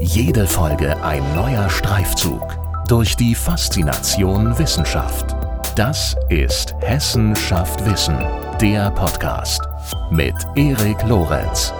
[0.00, 2.56] Jede Folge ein neuer Streifzug
[2.86, 5.34] durch die Faszination Wissenschaft.
[5.74, 8.16] Das ist Hessen schafft Wissen,
[8.60, 9.60] der Podcast
[10.10, 11.72] mit Erik Lorenz.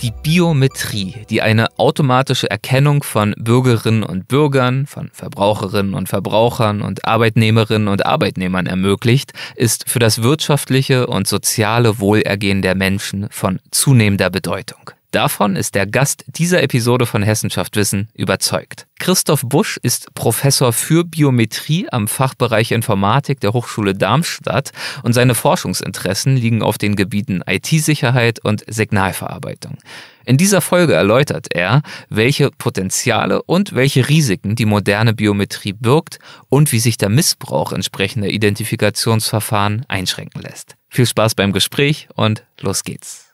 [0.00, 7.04] Die Biometrie, die eine automatische Erkennung von Bürgerinnen und Bürgern, von Verbraucherinnen und Verbrauchern und
[7.04, 14.30] Arbeitnehmerinnen und Arbeitnehmern ermöglicht, ist für das wirtschaftliche und soziale Wohlergehen der Menschen von zunehmender
[14.30, 14.92] Bedeutung.
[15.10, 18.86] Davon ist der Gast dieser Episode von Hessenschaft Wissen überzeugt.
[18.98, 24.72] Christoph Busch ist Professor für Biometrie am Fachbereich Informatik der Hochschule Darmstadt
[25.02, 29.78] und seine Forschungsinteressen liegen auf den Gebieten IT-Sicherheit und Signalverarbeitung.
[30.26, 36.18] In dieser Folge erläutert er, welche Potenziale und welche Risiken die moderne Biometrie birgt
[36.50, 40.76] und wie sich der Missbrauch entsprechender Identifikationsverfahren einschränken lässt.
[40.90, 43.27] Viel Spaß beim Gespräch und los geht's.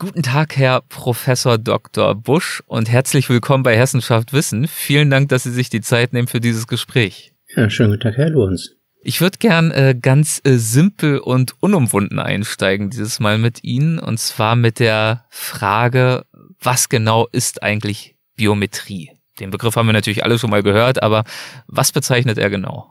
[0.00, 2.14] Guten Tag, Herr Professor Dr.
[2.14, 4.66] Busch und herzlich willkommen bei Hessenschaft Wissen.
[4.66, 7.34] Vielen Dank, dass Sie sich die Zeit nehmen für dieses Gespräch.
[7.54, 8.70] Ja, schönen guten Tag, Herr Lorenz.
[9.02, 14.18] Ich würde gern äh, ganz äh, simpel und unumwunden einsteigen dieses Mal mit Ihnen und
[14.18, 16.24] zwar mit der Frage,
[16.58, 19.10] was genau ist eigentlich Biometrie?
[19.38, 21.24] Den Begriff haben wir natürlich alle schon mal gehört, aber
[21.66, 22.90] was bezeichnet er genau?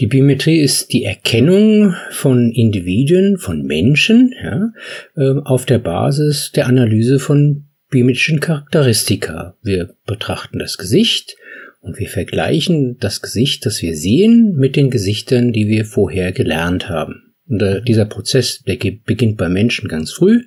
[0.00, 4.72] Die Biometrie ist die Erkennung von Individuen, von Menschen, ja,
[5.16, 9.56] ähm, auf der Basis der Analyse von biometrischen Charakteristika.
[9.62, 11.36] Wir betrachten das Gesicht
[11.80, 16.88] und wir vergleichen das Gesicht, das wir sehen, mit den Gesichtern, die wir vorher gelernt
[16.88, 17.34] haben.
[17.48, 20.44] Und äh, dieser Prozess, der beginnt bei Menschen ganz früh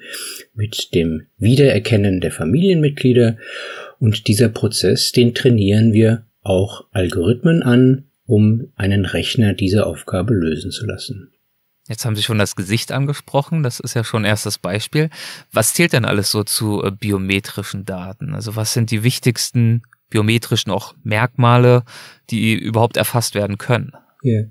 [0.53, 3.37] mit dem Wiedererkennen der Familienmitglieder.
[3.99, 10.71] Und dieser Prozess, den trainieren wir auch Algorithmen an, um einen Rechner diese Aufgabe lösen
[10.71, 11.31] zu lassen.
[11.87, 15.11] Jetzt haben Sie schon das Gesicht angesprochen, das ist ja schon erstes Beispiel.
[15.51, 18.33] Was zählt denn alles so zu äh, biometrischen Daten?
[18.33, 21.83] Also was sind die wichtigsten biometrischen auch Merkmale,
[22.31, 23.91] die überhaupt erfasst werden können?
[24.23, 24.43] Ja.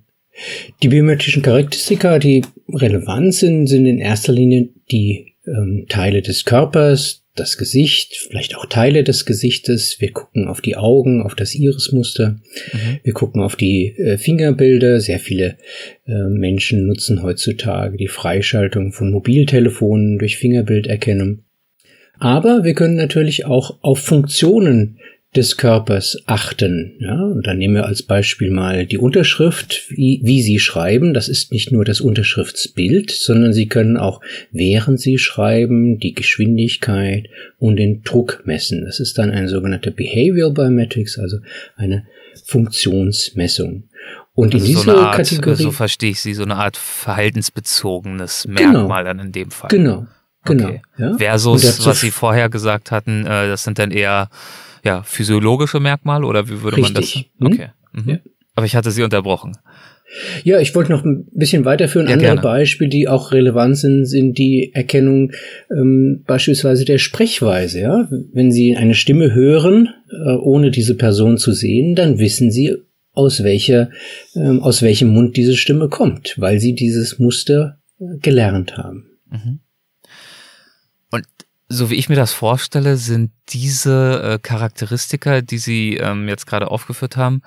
[0.83, 7.24] Die biometrischen Charakteristika, die relevant sind, sind in erster Linie die ähm, Teile des Körpers,
[7.35, 9.97] das Gesicht, vielleicht auch Teile des Gesichtes.
[9.99, 12.41] Wir gucken auf die Augen, auf das Irismuster.
[12.73, 12.99] Mhm.
[13.03, 15.01] Wir gucken auf die äh, Fingerbilder.
[15.01, 15.57] Sehr viele
[16.07, 21.41] äh, Menschen nutzen heutzutage die Freischaltung von Mobiltelefonen durch Fingerbilderkennung.
[22.19, 25.01] Aber wir können natürlich auch auf Funktionen
[25.37, 26.97] des Körpers achten.
[27.01, 31.13] Ja, und dann nehmen wir als Beispiel mal die Unterschrift, wie, wie Sie schreiben.
[31.15, 34.21] Das ist nicht nur das Unterschriftsbild, sondern Sie können auch,
[34.53, 37.29] während Sie schreiben, die Geschwindigkeit
[37.59, 38.85] und den Druck messen.
[38.85, 41.39] Das ist dann ein sogenannter Behavioral Biometrics, also
[41.77, 42.07] eine
[42.45, 43.85] Funktionsmessung.
[44.35, 45.63] Und also in dieser so Art, Kategorie.
[45.63, 48.61] So verstehe ich sie, so eine Art verhaltensbezogenes genau.
[48.61, 49.69] Merkmal genau, dann in dem Fall.
[49.69, 50.07] Genau.
[50.45, 50.69] Genau.
[50.69, 50.83] Okay.
[50.99, 51.17] Ja?
[51.17, 54.29] Versus, was Sie vorher gesagt hatten, äh, das sind dann eher
[54.85, 57.33] ja, physiologische Merkmale oder wie würde Richtig.
[57.41, 57.59] man das?
[57.59, 57.69] Okay.
[57.93, 58.11] Mhm.
[58.11, 58.19] Ja.
[58.55, 59.57] Aber ich hatte Sie unterbrochen.
[60.45, 62.07] Ja, ich wollte noch ein bisschen weiterführen.
[62.07, 62.41] Ja, Andere gerne.
[62.43, 65.33] Beispiele, die auch relevant sind, sind die Erkennung
[65.71, 67.81] ähm, beispielsweise der Sprechweise.
[67.81, 72.77] Ja, wenn Sie eine Stimme hören, äh, ohne diese Person zu sehen, dann wissen Sie,
[73.13, 73.91] aus welcher,
[74.37, 79.19] ähm, aus welchem Mund diese Stimme kommt, weil Sie dieses Muster äh, gelernt haben.
[79.31, 79.61] Mhm
[81.69, 86.71] so wie ich mir das vorstelle, sind diese äh, Charakteristika, die Sie ähm, jetzt gerade
[86.71, 87.43] aufgeführt haben,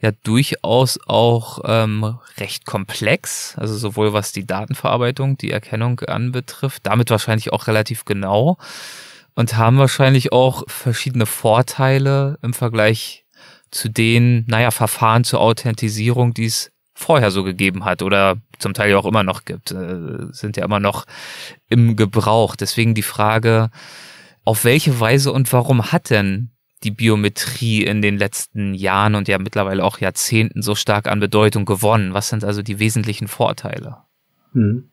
[0.00, 7.10] ja durchaus auch ähm, recht komplex, also sowohl was die Datenverarbeitung, die Erkennung anbetrifft, damit
[7.10, 8.56] wahrscheinlich auch relativ genau
[9.34, 13.24] und haben wahrscheinlich auch verschiedene Vorteile im Vergleich
[13.70, 18.90] zu den, naja, Verfahren zur Authentisierung, die es vorher so gegeben hat oder zum Teil
[18.90, 19.96] ja auch immer noch gibt, äh,
[20.32, 21.06] sind ja immer noch
[21.68, 22.56] im Gebrauch.
[22.56, 23.70] Deswegen die Frage,
[24.44, 26.50] auf welche Weise und warum hat denn
[26.82, 31.64] die Biometrie in den letzten Jahren und ja mittlerweile auch Jahrzehnten so stark an Bedeutung
[31.64, 32.14] gewonnen?
[32.14, 33.96] Was sind also die wesentlichen Vorteile?
[34.52, 34.90] Hm.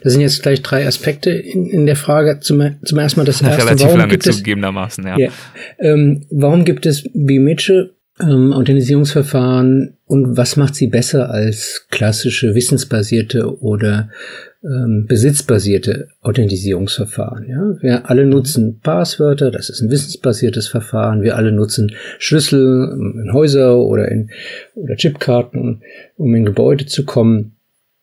[0.00, 2.40] Das sind jetzt gleich drei Aspekte in, in der Frage.
[2.40, 3.62] Zum, zum ersten Mal das erste.
[3.62, 5.18] Relativ warum lange gibt zugegebenermaßen, ja.
[5.18, 5.30] ja
[5.78, 13.60] ähm, warum gibt es biometrische ähm, Authentisierungsverfahren und was macht sie besser als klassische wissensbasierte
[13.60, 14.10] oder
[14.62, 17.48] ähm, besitzbasierte Authentisierungsverfahren?
[17.48, 17.82] Ja?
[17.82, 21.22] Wir alle nutzen Passwörter, das ist ein wissensbasiertes Verfahren.
[21.22, 24.30] Wir alle nutzen Schlüssel in Häuser oder in
[24.74, 25.82] oder Chipkarten,
[26.16, 27.56] um in Gebäude zu kommen.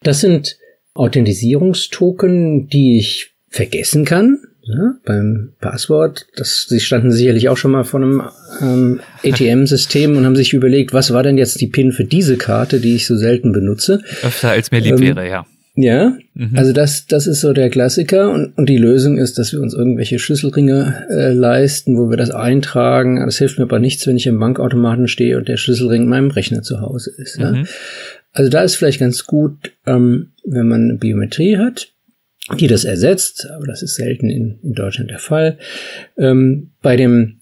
[0.04, 0.58] Das sind
[0.94, 4.40] Authentisierungstoken, die ich vergessen kann,
[4.72, 6.28] ja, beim Passwort.
[6.36, 8.22] Das, sie standen sicherlich auch schon mal vor einem
[8.62, 12.80] ähm, ATM-System und haben sich überlegt, was war denn jetzt die PIN für diese Karte,
[12.80, 14.02] die ich so selten benutze.
[14.24, 15.46] Öfter als mir lieb ähm, wäre, ja.
[15.74, 16.58] Ja, mhm.
[16.58, 19.74] also das, das ist so der Klassiker und, und die Lösung ist, dass wir uns
[19.74, 23.22] irgendwelche Schlüsselringe äh, leisten, wo wir das eintragen.
[23.26, 26.32] Das hilft mir aber nichts, wenn ich im Bankautomaten stehe und der Schlüsselring in meinem
[26.32, 27.40] Rechner zu Hause ist.
[27.40, 27.44] Mhm.
[27.44, 27.64] Ja?
[28.34, 31.94] Also da ist vielleicht ganz gut, ähm, wenn man eine Biometrie hat,
[32.60, 35.58] die das ersetzt, aber das ist selten in, in Deutschland der Fall.
[36.18, 37.42] Ähm, bei dem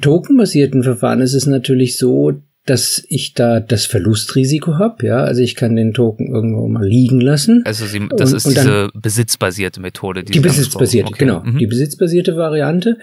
[0.00, 5.54] tokenbasierten Verfahren ist es natürlich so, dass ich da das Verlustrisiko habe, ja, also ich
[5.54, 7.62] kann den Token irgendwo mal liegen lassen.
[7.64, 10.24] Also Sie, das und, ist und diese besitzbasierte Methode.
[10.24, 11.18] Die, die besitzbasierte, okay.
[11.24, 11.44] genau.
[11.44, 11.58] Mhm.
[11.58, 12.98] Die besitzbasierte Variante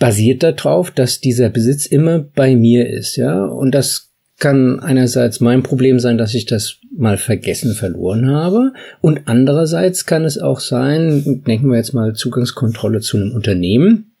[0.00, 5.62] basiert darauf, dass dieser Besitz immer bei mir ist, ja, und das kann einerseits mein
[5.62, 8.72] Problem sein, dass ich das mal vergessen verloren habe.
[9.00, 14.13] Und andererseits kann es auch sein, denken wir jetzt mal Zugangskontrolle zu einem Unternehmen,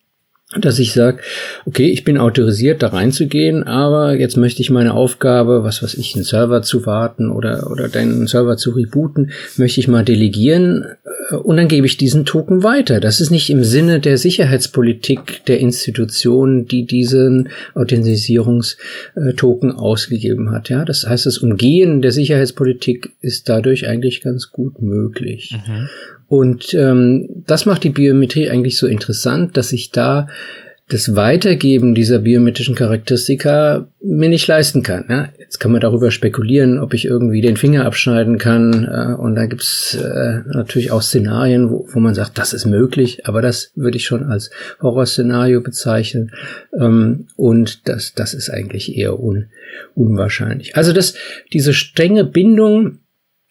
[0.60, 1.18] dass ich sage,
[1.64, 6.14] okay, ich bin autorisiert, da reinzugehen, aber jetzt möchte ich meine Aufgabe, was weiß ich,
[6.14, 10.84] einen Server zu warten oder, oder deinen Server zu rebooten, möchte ich mal delegieren
[11.30, 13.00] äh, und dann gebe ich diesen Token weiter.
[13.00, 20.68] Das ist nicht im Sinne der Sicherheitspolitik der Institution, die diesen Authentisierungstoken ausgegeben hat.
[20.68, 25.56] Ja, das heißt, das Umgehen der Sicherheitspolitik ist dadurch eigentlich ganz gut möglich.
[25.66, 25.88] Mhm.
[26.28, 30.28] Und ähm, das macht die Biometrie eigentlich so interessant, dass ich da
[30.88, 35.06] das Weitergeben dieser biometrischen Charakteristika mir nicht leisten kann.
[35.08, 35.28] Ja?
[35.38, 38.84] Jetzt kann man darüber spekulieren, ob ich irgendwie den Finger abschneiden kann.
[38.84, 43.26] Äh, und da gibt's äh, natürlich auch Szenarien, wo, wo man sagt, das ist möglich,
[43.26, 44.50] aber das würde ich schon als
[44.82, 46.32] Horrorszenario bezeichnen.
[46.78, 49.46] Ähm, und das, das ist eigentlich eher un,
[49.94, 50.76] unwahrscheinlich.
[50.76, 51.14] Also das,
[51.54, 52.98] diese strenge Bindung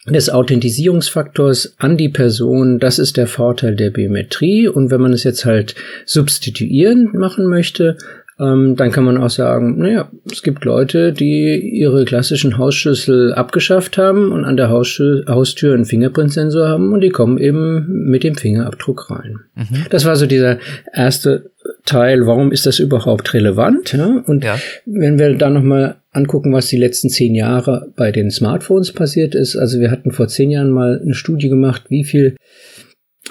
[0.08, 4.68] des Authentisierungsfaktors an die Person, das ist der Vorteil der Biometrie.
[4.68, 7.98] Und wenn man es jetzt halt substituieren machen möchte,
[8.44, 13.98] ähm, dann kann man auch sagen, naja, es gibt Leute, die ihre klassischen Hausschlüssel abgeschafft
[13.98, 19.10] haben und an der Haustür einen Fingerprintsensor haben und die kommen eben mit dem Fingerabdruck
[19.12, 19.40] rein.
[19.56, 19.86] Mhm.
[19.90, 20.57] Das war so dieser
[20.94, 21.51] erste
[21.86, 23.94] Teil, warum ist das überhaupt relevant?
[23.94, 24.22] Ja?
[24.25, 24.57] Und ja.
[24.86, 29.56] wenn wir dann nochmal angucken, was die letzten zehn Jahre bei den Smartphones passiert ist,
[29.56, 32.36] also wir hatten vor zehn Jahren mal eine Studie gemacht, wie viel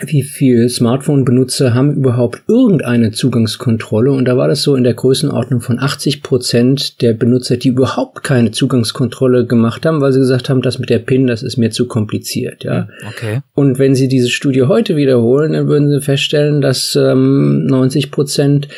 [0.00, 5.60] wie viel Smartphone-Benutzer haben überhaupt irgendeine Zugangskontrolle und da war das so in der Größenordnung
[5.60, 10.62] von 80 Prozent der Benutzer, die überhaupt keine Zugangskontrolle gemacht haben, weil sie gesagt haben,
[10.62, 12.88] das mit der PIN, das ist mir zu kompliziert, ja.
[13.06, 13.40] Okay.
[13.52, 18.68] Und wenn sie diese Studie heute wiederholen, dann würden sie feststellen, dass ähm, 90 Prozent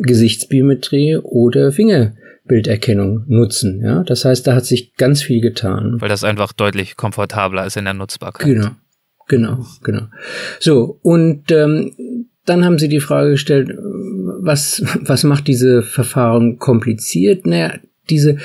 [0.00, 3.82] Gesichtsbiometrie oder Fingerbilderkennung nutzen.
[3.82, 6.00] Ja, das heißt, da hat sich ganz viel getan.
[6.00, 8.46] Weil das einfach deutlich komfortabler ist in der Nutzbarkeit.
[8.46, 8.70] Genau.
[9.28, 10.08] Genau, genau.
[10.58, 11.92] So, und ähm,
[12.46, 17.46] dann haben sie die Frage gestellt, was, was macht diese Verfahren kompliziert?
[17.46, 17.74] Naja,
[18.08, 18.38] diese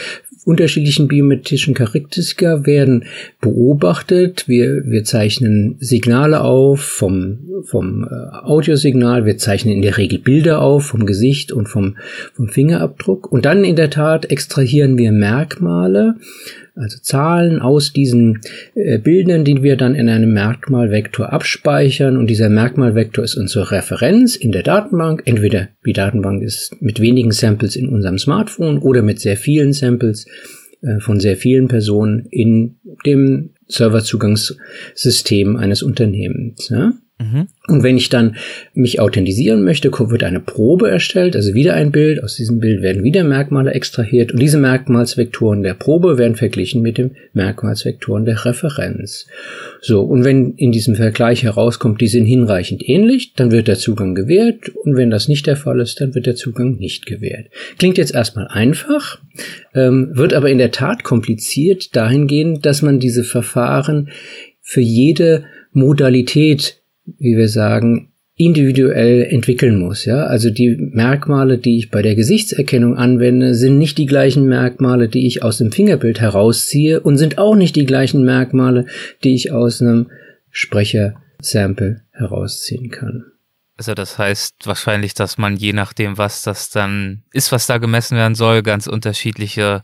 [0.46, 3.06] unterschiedlichen biometrischen Charakteristika werden
[3.40, 4.48] beobachtet.
[4.48, 9.26] Wir, wir zeichnen Signale auf vom, vom äh, Audiosignal.
[9.26, 11.96] Wir zeichnen in der Regel Bilder auf vom Gesicht und vom,
[12.34, 13.32] vom Fingerabdruck.
[13.32, 16.16] Und dann in der Tat extrahieren wir Merkmale
[16.76, 18.42] also Zahlen aus diesen
[18.74, 22.18] äh, Bildern, die wir dann in einem Merkmalvektor abspeichern.
[22.18, 25.22] Und dieser Merkmalvektor ist unsere Referenz in der Datenbank.
[25.26, 30.26] Entweder die Datenbank ist mit wenigen Samples in unserem Smartphone oder mit sehr vielen Samples
[30.82, 36.70] äh, von sehr vielen Personen in dem Serverzugangssystem eines Unternehmens.
[37.24, 37.48] Mhm.
[37.68, 38.36] Und wenn ich dann
[38.74, 42.22] mich authentisieren möchte, wird eine Probe erstellt, also wieder ein Bild.
[42.22, 46.98] Aus diesem Bild werden wieder Merkmale extrahiert und diese Merkmalsvektoren der Probe werden verglichen mit
[46.98, 49.28] den Merkmalsvektoren der Referenz.
[49.82, 54.14] So, und wenn in diesem Vergleich herauskommt, die sind hinreichend ähnlich, dann wird der Zugang
[54.14, 57.48] gewährt und wenn das nicht der Fall ist, dann wird der Zugang nicht gewährt.
[57.78, 59.20] Klingt jetzt erstmal einfach,
[59.74, 64.10] ähm, wird aber in der Tat kompliziert dahingehend, dass man diese Verfahren
[64.62, 70.24] für jede Modalität wie wir sagen, individuell entwickeln muss, ja.
[70.24, 75.28] Also die Merkmale, die ich bei der Gesichtserkennung anwende, sind nicht die gleichen Merkmale, die
[75.28, 78.88] ich aus dem Fingerbild herausziehe und sind auch nicht die gleichen Merkmale,
[79.24, 80.10] die ich aus einem
[80.50, 83.26] Sprechersample herausziehen kann.
[83.78, 88.18] Also das heißt wahrscheinlich, dass man je nachdem, was das dann ist, was da gemessen
[88.18, 89.84] werden soll, ganz unterschiedliche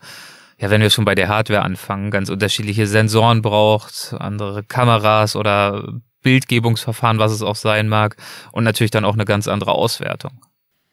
[0.62, 6.02] ja, wenn wir schon bei der Hardware anfangen, ganz unterschiedliche Sensoren braucht, andere Kameras oder
[6.24, 8.18] Bildgebungsverfahren, was es auch sein mag,
[8.52, 10.32] und natürlich dann auch eine ganz andere Auswertung.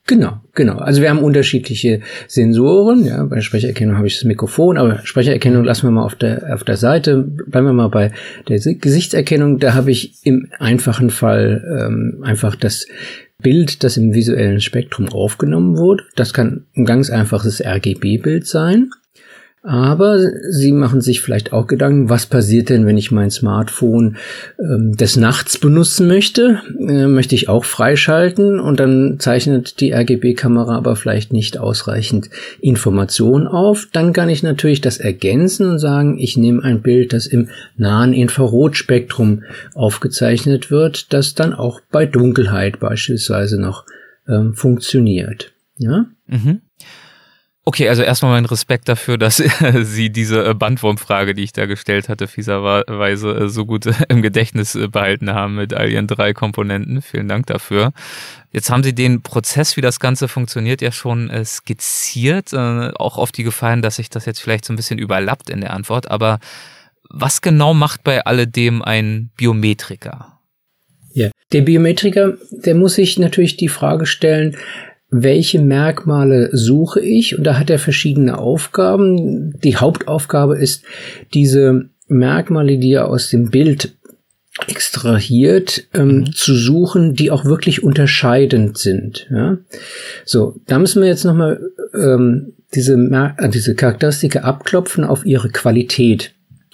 [0.09, 0.76] Genau, genau.
[0.76, 3.04] Also wir haben unterschiedliche Sensoren.
[3.04, 6.62] Ja, bei Sprecherkennung habe ich das Mikrofon, aber Sprecherkennung lassen wir mal auf der auf
[6.62, 7.25] der Seite.
[7.25, 8.12] Bleiben wir mal bei
[8.49, 9.59] der Gesichtserkennung.
[9.59, 12.87] Da habe ich im einfachen Fall ähm, einfach das
[13.42, 16.04] Bild, das im visuellen Spektrum aufgenommen wurde.
[16.14, 18.90] Das kann ein ganz einfaches RGB-Bild sein.
[19.67, 20.21] Aber
[20.51, 24.17] Sie machen sich vielleicht auch Gedanken, was passiert denn, wenn ich mein Smartphone
[24.61, 26.61] ähm, des Nachts benutzen möchte?
[26.79, 32.31] Äh, möchte ich auch freischalten und dann zeichnet die RGB-Kamera aber vielleicht nicht ausreichend
[32.61, 33.89] Informationen auf.
[33.93, 38.13] Dann kann ich natürlich das ergänzen und sagen, ich nehme ein Bild, das im nahen
[38.13, 39.43] Infrarotspektrum
[39.75, 43.85] aufgezeichnet wird, das dann auch bei Dunkelheit beispielsweise noch
[44.29, 45.53] ähm, funktioniert.
[45.77, 46.07] Ja?
[46.29, 46.61] Mhm.
[47.69, 49.43] Okay, also erstmal mein Respekt dafür, dass
[49.83, 54.23] Sie diese äh, Bandwurmfrage, die ich da gestellt hatte, fieserweise äh, so gut äh, im
[54.23, 57.03] Gedächtnis behalten haben mit all Ihren drei Komponenten.
[57.03, 57.93] Vielen Dank dafür.
[58.53, 63.43] Jetzt haben Sie den Prozess, wie das Ganze funktioniert, ja schon skizziert, auch auf die
[63.43, 66.09] Gefallen, dass sich das jetzt vielleicht so ein bisschen überlappt in der Antwort.
[66.09, 66.39] Aber
[67.11, 70.39] was genau macht bei alledem ein Biometriker?
[71.13, 74.57] Ja, der Biometriker, der muss sich natürlich die Frage stellen,
[75.09, 77.39] welche Merkmale suche ich?
[77.39, 79.59] Und da hat er verschiedene Aufgaben.
[79.61, 80.85] Die Hauptaufgabe ist,
[81.33, 83.95] diese Merkmale, die er aus dem Bild
[84.69, 86.33] extrahiert, ähm, mhm.
[86.33, 89.27] zu suchen, die auch wirklich unterscheidend sind.
[89.31, 89.59] Ja?
[90.25, 91.61] So, da müssen wir jetzt nochmal
[91.95, 96.33] ähm, diese, Mer äh, diese Charakteristika abklopfen auf ihre Qualität.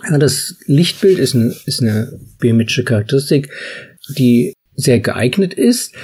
[0.09, 3.51] Ja, das Lichtbild ist eine, ist eine biometrische Charakteristik,
[4.17, 5.95] die sehr geeignet ist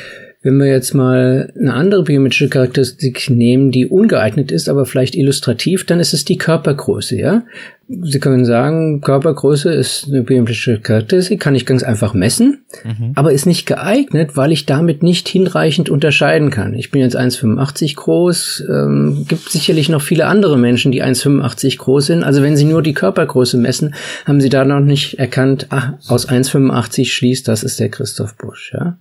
[0.43, 5.85] wenn wir jetzt mal eine andere biometrische Charakteristik nehmen, die ungeeignet ist, aber vielleicht illustrativ,
[5.85, 7.45] dann ist es die Körpergröße, ja?
[7.91, 13.13] Sie können sagen, Körpergröße ist eine biometrische Charakteristik, kann ich ganz einfach messen, mhm.
[13.15, 16.75] aber ist nicht geeignet, weil ich damit nicht hinreichend unterscheiden kann.
[16.75, 22.07] Ich bin jetzt 1,85 groß, ähm, gibt sicherlich noch viele andere Menschen, die 1,85 groß
[22.07, 22.25] sind.
[22.25, 23.95] Also wenn Sie nur die Körpergröße messen,
[24.27, 28.73] haben Sie da noch nicht erkannt, ah, aus 1,85 schließt, das ist der Christoph Busch.
[28.75, 28.99] Ja?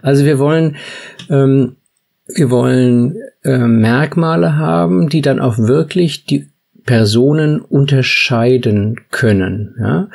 [0.00, 0.76] Also wir wollen
[1.28, 1.76] ähm,
[2.34, 6.48] wir wollen äh, Merkmale haben, die dann auch wirklich die
[6.84, 9.74] Personen unterscheiden können.
[9.78, 10.08] Ja?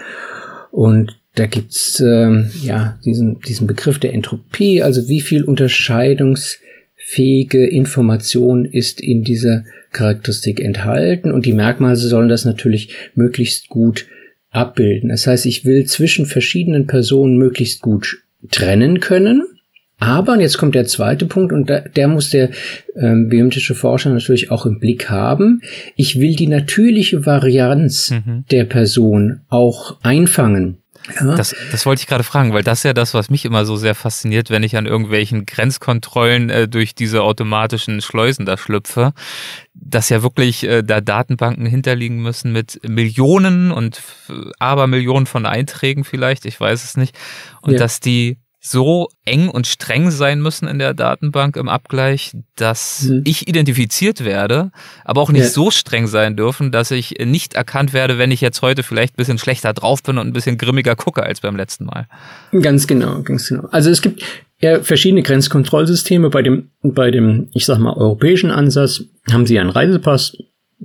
[0.71, 8.65] Und da gibt's ähm, ja diesen, diesen Begriff der Entropie, also wie viel unterscheidungsfähige Information
[8.65, 14.07] ist in dieser Charakteristik enthalten und die Merkmale sollen das natürlich möglichst gut
[14.49, 15.09] abbilden.
[15.09, 19.45] Das heißt, ich will zwischen verschiedenen Personen möglichst gut trennen können
[19.99, 22.49] aber, und jetzt kommt der zweite Punkt, und da, der muss der
[22.95, 25.61] ähm, biometrische Forscher natürlich auch im Blick haben.
[25.95, 28.45] Ich will die natürliche Varianz mhm.
[28.51, 30.79] der Person auch einfangen.
[31.19, 31.35] Ja.
[31.35, 33.75] Das, das wollte ich gerade fragen, weil das ist ja das, was mich immer so
[33.75, 39.13] sehr fasziniert, wenn ich an irgendwelchen Grenzkontrollen äh, durch diese automatischen Schleusen da schlüpfe,
[39.73, 44.01] dass ja wirklich äh, da Datenbanken hinterliegen müssen mit Millionen und
[44.57, 47.15] Abermillionen von Einträgen vielleicht, ich weiß es nicht,
[47.61, 47.79] und ja.
[47.79, 48.37] dass die
[48.67, 53.21] so eng und streng sein müssen in der Datenbank im Abgleich, dass mhm.
[53.23, 54.71] ich identifiziert werde,
[55.03, 55.49] aber auch nicht ja.
[55.49, 59.17] so streng sein dürfen, dass ich nicht erkannt werde, wenn ich jetzt heute vielleicht ein
[59.17, 62.07] bisschen schlechter drauf bin und ein bisschen grimmiger gucke als beim letzten Mal.
[62.59, 63.67] Ganz genau, ganz genau.
[63.69, 64.23] Also es gibt
[64.59, 66.31] ja verschiedene Grenzkontrollsysteme.
[66.31, 70.37] Bei dem, bei dem, ich sag mal, europäischen Ansatz haben Sie einen Reisepass.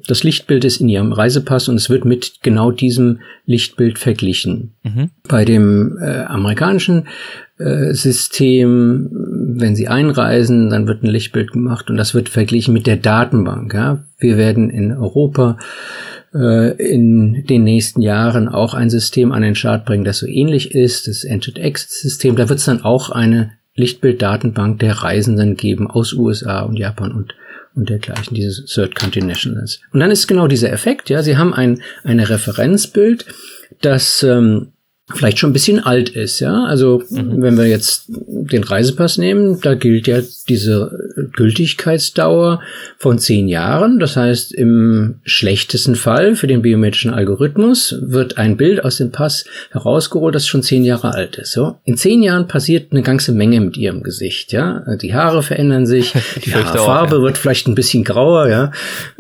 [0.07, 4.75] Das Lichtbild ist in Ihrem Reisepass und es wird mit genau diesem Lichtbild verglichen.
[4.83, 5.11] Mhm.
[5.29, 7.09] Bei dem äh, amerikanischen
[7.59, 12.87] äh, System, wenn Sie einreisen, dann wird ein Lichtbild gemacht und das wird verglichen mit
[12.87, 13.75] der Datenbank.
[13.75, 14.05] Ja?
[14.19, 15.59] Wir werden in Europa
[16.35, 20.75] äh, in den nächsten Jahren auch ein System an den Start bringen, das so ähnlich
[20.75, 22.37] ist, das Entered-X-System.
[22.37, 27.35] Da wird es dann auch eine Lichtbilddatenbank der Reisenden geben aus USA und Japan und
[27.75, 29.81] und dergleichen, diese Third Country Nationals.
[29.93, 33.27] Und dann ist genau dieser Effekt, ja, Sie haben ein eine Referenzbild,
[33.81, 34.73] das ähm,
[35.15, 36.65] vielleicht schon ein bisschen alt ist, ja.
[36.65, 37.43] Also mhm.
[37.43, 42.61] wenn wir jetzt den Reisepass nehmen, da gilt ja diese Gültigkeitsdauer
[42.99, 43.99] von zehn Jahren.
[43.99, 49.45] Das heißt, im schlechtesten Fall für den biometrischen Algorithmus wird ein Bild aus dem Pass
[49.71, 51.53] herausgeholt, das schon zehn Jahre alt ist.
[51.53, 51.77] So.
[51.85, 54.85] In zehn Jahren passiert eine ganze Menge mit ihrem Gesicht, ja.
[54.97, 56.13] Die Haare verändern sich,
[56.45, 57.23] die Haarfarbe ja.
[57.23, 58.73] wird vielleicht ein bisschen grauer, ja.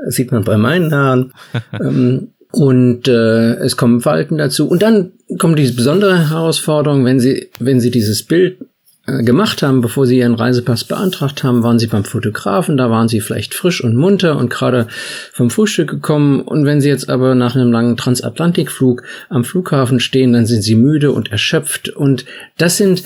[0.04, 1.32] Das sieht man bei meinen Haaren.
[1.80, 4.68] ähm, und äh, es kommen Falten dazu.
[4.68, 8.58] Und dann kommt diese besondere Herausforderung, wenn Sie, wenn Sie dieses Bild
[9.06, 13.08] äh, gemacht haben, bevor Sie Ihren Reisepass beantragt haben, waren Sie beim Fotografen, da waren
[13.08, 14.86] Sie vielleicht frisch und munter und gerade
[15.32, 16.40] vom Frühstück gekommen.
[16.42, 20.74] Und wenn Sie jetzt aber nach einem langen Transatlantikflug am Flughafen stehen, dann sind Sie
[20.74, 21.88] müde und erschöpft.
[21.88, 22.24] Und
[22.58, 23.04] das sind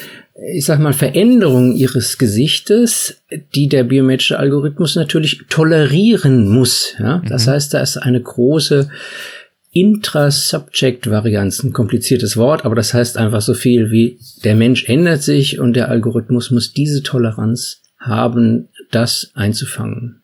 [0.52, 3.22] ich sag mal, Veränderungen ihres Gesichtes,
[3.54, 6.94] die der biometrische Algorithmus natürlich tolerieren muss.
[6.98, 7.22] Ja?
[7.28, 7.52] Das mhm.
[7.52, 8.88] heißt, da ist eine große
[9.74, 15.58] Intra-Subject-Varianz, ein kompliziertes Wort, aber das heißt einfach so viel wie der Mensch ändert sich
[15.58, 20.22] und der Algorithmus muss diese Toleranz haben, das einzufangen.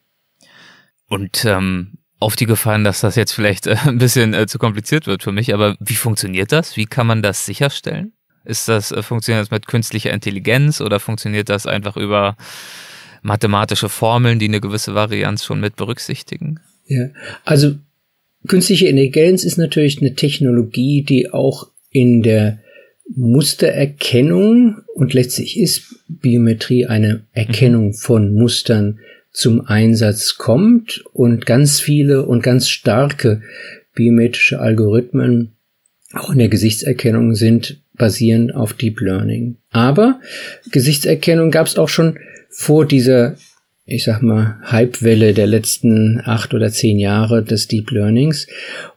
[1.09, 5.07] Und ähm, auf die Gefahren, dass das jetzt vielleicht äh, ein bisschen äh, zu kompliziert
[5.09, 6.77] wird für mich, aber wie funktioniert das?
[6.77, 8.13] Wie kann man das sicherstellen?
[8.45, 12.37] Ist das, äh, funktioniert das mit künstlicher Intelligenz oder funktioniert das einfach über
[13.23, 16.61] mathematische Formeln, die eine gewisse Varianz schon mit berücksichtigen?
[16.87, 17.09] Ja,
[17.45, 17.75] also
[18.47, 22.61] künstliche Intelligenz ist natürlich eine Technologie, die auch in der
[23.15, 27.95] Mustererkennung und letztlich ist Biometrie eine Erkennung mhm.
[27.95, 29.01] von Mustern
[29.33, 33.43] zum Einsatz kommt und ganz viele und ganz starke
[33.95, 35.53] biometrische Algorithmen
[36.13, 39.59] auch in der Gesichtserkennung sind basierend auf Deep Learning.
[39.71, 40.21] Aber
[40.73, 42.19] Gesichtserkennung gab es auch schon
[42.49, 43.37] vor dieser,
[43.91, 48.47] ich sag mal, Hypewelle der letzten acht oder zehn Jahre des Deep Learnings.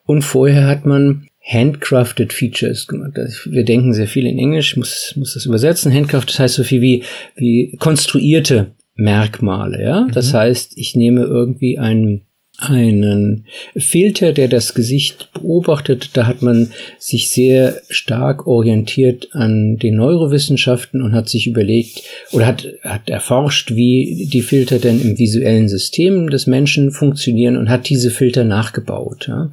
[0.06, 3.18] Und vorher hat man handcrafted Features gemacht.
[3.46, 5.94] Wir denken sehr viel in Englisch, muss, muss das übersetzen.
[5.94, 7.04] Handcrafted das heißt so viel wie,
[7.36, 10.02] wie konstruierte Merkmale, ja.
[10.02, 10.12] Mhm.
[10.12, 12.22] Das heißt, ich nehme irgendwie einen
[12.70, 16.12] einen Filter, der das Gesicht beobachtet.
[16.14, 22.48] Da hat man sich sehr stark orientiert an den Neurowissenschaften und hat sich überlegt oder
[22.48, 27.90] hat, hat erforscht, wie die Filter denn im visuellen System des Menschen funktionieren und hat
[27.90, 29.28] diese Filter nachgebaut.
[29.28, 29.52] Ja.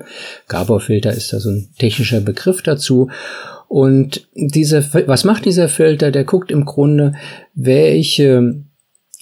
[0.48, 3.10] Gabor-Filter ist da so ein technischer Begriff dazu.
[3.68, 6.10] Und dieser, was macht dieser Filter?
[6.10, 7.14] Der guckt im Grunde,
[7.54, 8.64] welche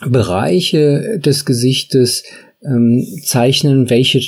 [0.07, 2.23] Bereiche des Gesichtes
[2.65, 4.21] ähm, zeichnen welche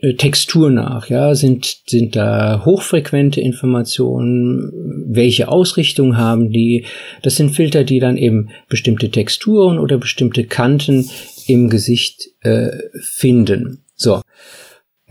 [0.00, 4.70] äh, Textur nach, ja, sind, sind da hochfrequente Informationen,
[5.08, 6.84] welche Ausrichtung haben die,
[7.22, 11.08] das sind Filter, die dann eben bestimmte Texturen oder bestimmte Kanten
[11.46, 13.84] im Gesicht äh, finden.
[13.96, 14.20] So.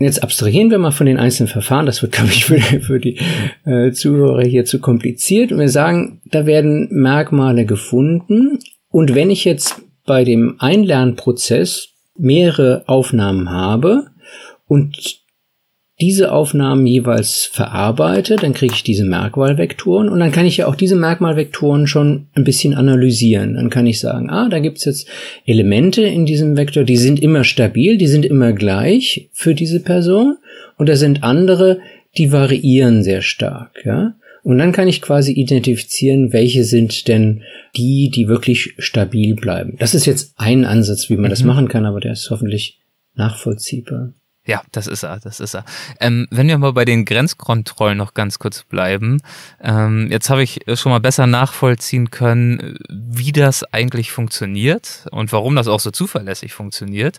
[0.00, 3.18] Jetzt abstrahieren wir mal von den einzelnen Verfahren, das wird, glaube ich, für, für die
[3.64, 5.50] äh, Zuhörer hier zu kompliziert.
[5.50, 8.60] Und wir sagen, da werden Merkmale gefunden.
[8.90, 14.06] Und wenn ich jetzt bei dem Einlernprozess mehrere Aufnahmen habe
[14.66, 15.18] und
[16.00, 20.76] diese Aufnahmen jeweils verarbeite, dann kriege ich diese Merkmalvektoren und dann kann ich ja auch
[20.76, 23.54] diese Merkmalvektoren schon ein bisschen analysieren.
[23.54, 25.08] Dann kann ich sagen, ah, da gibt's jetzt
[25.44, 30.36] Elemente in diesem Vektor, die sind immer stabil, die sind immer gleich für diese Person
[30.76, 31.80] und da sind andere,
[32.16, 34.14] die variieren sehr stark, ja.
[34.48, 37.42] Und dann kann ich quasi identifizieren, welche sind denn
[37.76, 39.76] die, die wirklich stabil bleiben.
[39.78, 41.28] Das ist jetzt ein Ansatz, wie man mhm.
[41.28, 42.80] das machen kann, aber der ist hoffentlich
[43.14, 44.14] nachvollziehbar.
[44.46, 45.66] Ja, das ist er, das ist er.
[46.00, 49.20] Ähm, wenn wir mal bei den Grenzkontrollen noch ganz kurz bleiben,
[49.62, 55.56] ähm, jetzt habe ich schon mal besser nachvollziehen können, wie das eigentlich funktioniert und warum
[55.56, 57.18] das auch so zuverlässig funktioniert.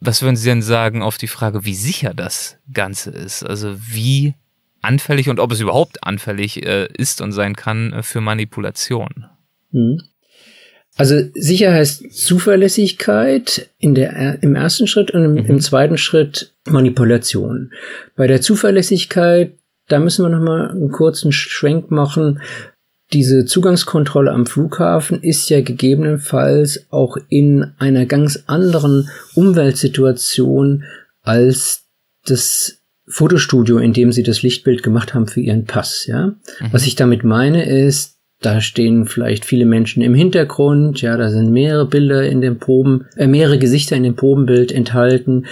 [0.00, 3.44] Was würden Sie denn sagen auf die Frage, wie sicher das Ganze ist?
[3.44, 4.34] Also wie
[4.82, 9.26] anfällig und ob es überhaupt anfällig äh, ist und sein kann äh, für Manipulation.
[9.72, 10.00] Hm.
[10.96, 15.46] Also sicher heißt Zuverlässigkeit in der, im ersten Schritt und im, mhm.
[15.46, 17.72] im zweiten Schritt Manipulation.
[18.16, 19.54] Bei der Zuverlässigkeit,
[19.88, 22.42] da müssen wir nochmal einen kurzen Schwenk machen.
[23.12, 30.84] Diese Zugangskontrolle am Flughafen ist ja gegebenenfalls auch in einer ganz anderen Umweltsituation
[31.22, 31.86] als
[32.26, 32.79] das
[33.10, 36.28] Fotostudio, in dem sie das Lichtbild gemacht haben für ihren Pass, ja.
[36.28, 36.36] Mhm.
[36.70, 41.52] Was ich damit meine ist, da stehen vielleicht viele Menschen im Hintergrund, ja, da sind
[41.52, 45.44] mehrere Bilder in dem Proben, äh, mehrere Gesichter in dem Probenbild enthalten.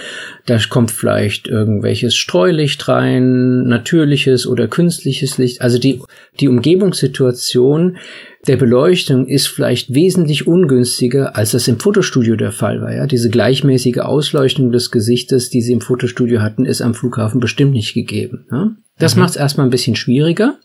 [0.47, 5.61] Da kommt vielleicht irgendwelches Streulicht rein, natürliches oder künstliches Licht.
[5.61, 6.01] Also die,
[6.39, 7.97] die Umgebungssituation
[8.47, 12.93] der Beleuchtung ist vielleicht wesentlich ungünstiger, als das im Fotostudio der Fall war.
[12.93, 13.05] Ja?
[13.05, 17.93] Diese gleichmäßige Ausleuchtung des Gesichtes, die sie im Fotostudio hatten, ist am Flughafen bestimmt nicht
[17.93, 18.47] gegeben.
[18.51, 18.71] Ja?
[18.97, 19.21] Das mhm.
[19.21, 20.57] macht es erstmal ein bisschen schwieriger.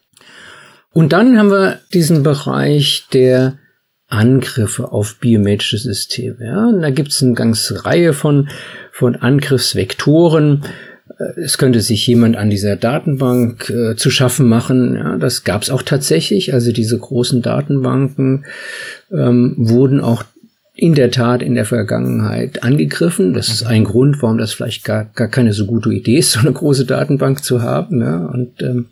[0.93, 3.59] Und dann haben wir diesen Bereich der
[4.07, 6.45] Angriffe auf biometrische Systeme.
[6.45, 6.69] Ja?
[6.69, 8.49] Und da gibt es eine ganze Reihe von,
[8.93, 10.63] von Angriffsvektoren.
[11.19, 14.97] Äh, es könnte sich jemand an dieser Datenbank äh, zu schaffen machen.
[14.97, 16.55] Ja, das gab es auch tatsächlich.
[16.55, 18.45] Also diese großen Datenbanken
[19.12, 20.25] ähm, wurden auch
[20.77, 23.33] in der Tat in der Vergangenheit angegriffen.
[23.33, 26.40] Das ist ein Grund, warum das vielleicht gar, gar keine so gute Idee ist, so
[26.40, 28.01] eine große Datenbank zu haben.
[28.01, 28.27] Ja.
[28.27, 28.87] Und ähm,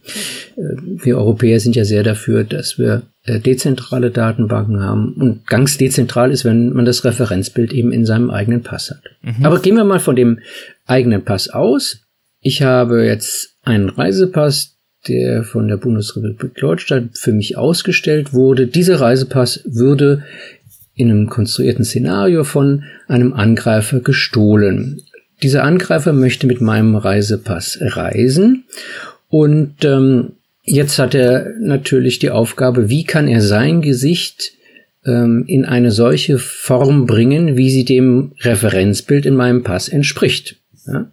[0.56, 0.60] äh,
[1.04, 5.14] wir Europäer sind ja sehr dafür, dass wir äh, dezentrale Datenbanken haben.
[5.14, 9.02] Und ganz dezentral ist, wenn man das Referenzbild eben in seinem eigenen Pass hat.
[9.22, 9.44] Mhm.
[9.44, 10.38] Aber gehen wir mal von dem
[10.86, 12.00] eigenen Pass aus.
[12.40, 14.76] Ich habe jetzt einen Reisepass,
[15.08, 18.66] der von der Bundesrepublik Deutschland für mich ausgestellt wurde.
[18.66, 20.24] Dieser Reisepass würde
[20.94, 25.00] in einem konstruierten Szenario von einem Angreifer gestohlen.
[25.42, 28.64] Dieser Angreifer möchte mit meinem Reisepass reisen
[29.28, 34.52] und ähm, jetzt hat er natürlich die Aufgabe, wie kann er sein Gesicht
[35.04, 40.61] ähm, in eine solche Form bringen, wie sie dem Referenzbild in meinem Pass entspricht.
[40.86, 41.10] Ja?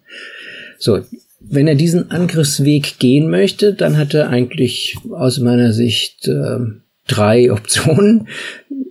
[0.78, 1.00] So,
[1.40, 6.58] wenn er diesen Angriffsweg gehen möchte, dann hat er eigentlich aus meiner Sicht äh,
[7.06, 8.28] drei Optionen,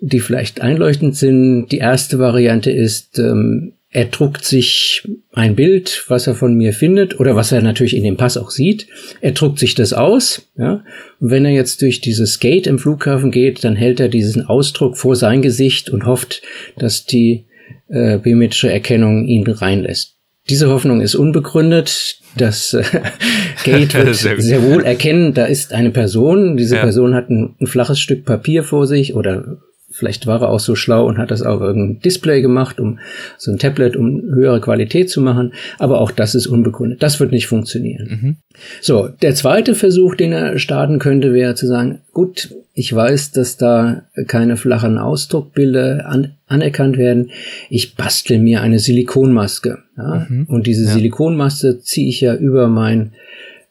[0.02, 1.68] die vielleicht einleuchtend sind.
[1.68, 7.20] Die erste Variante ist, ähm, er druckt sich ein Bild, was er von mir findet
[7.20, 8.86] oder was er natürlich in dem Pass auch sieht.
[9.20, 10.84] Er druckt sich das aus, ja.
[11.20, 14.96] Und wenn er jetzt durch dieses Gate im Flughafen geht, dann hält er diesen Ausdruck
[14.96, 16.44] vor sein Gesicht und hofft,
[16.78, 17.46] dass die
[17.88, 20.19] äh, biometrische Erkennung ihn reinlässt.
[20.50, 22.18] Diese Hoffnung ist unbegründet.
[22.36, 22.84] Das äh,
[23.64, 26.58] Gate wird sehr wohl erkennen, da ist eine Person.
[26.58, 26.82] Diese ja.
[26.82, 29.58] Person hat ein, ein, flaches Stück Papier vor sich oder
[30.00, 33.00] Vielleicht war er auch so schlau und hat das auf irgendein Display gemacht, um
[33.38, 35.52] so ein Tablet, um höhere Qualität zu machen.
[35.78, 37.04] Aber auch das ist unbegründet.
[37.04, 38.08] Das wird nicht funktionieren.
[38.10, 38.36] Mhm.
[38.80, 43.58] So, der zweite Versuch, den er starten könnte, wäre zu sagen, gut, ich weiß, dass
[43.58, 47.32] da keine flachen Ausdruckbilder an, anerkannt werden.
[47.70, 49.80] Ich bastel mir eine Silikonmaske.
[49.98, 50.26] Ja?
[50.30, 50.46] Mhm.
[50.46, 50.92] Und diese ja.
[50.92, 53.12] Silikonmaske ziehe ich ja über mein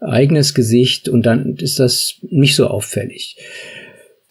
[0.00, 3.36] eigenes Gesicht und dann ist das nicht so auffällig.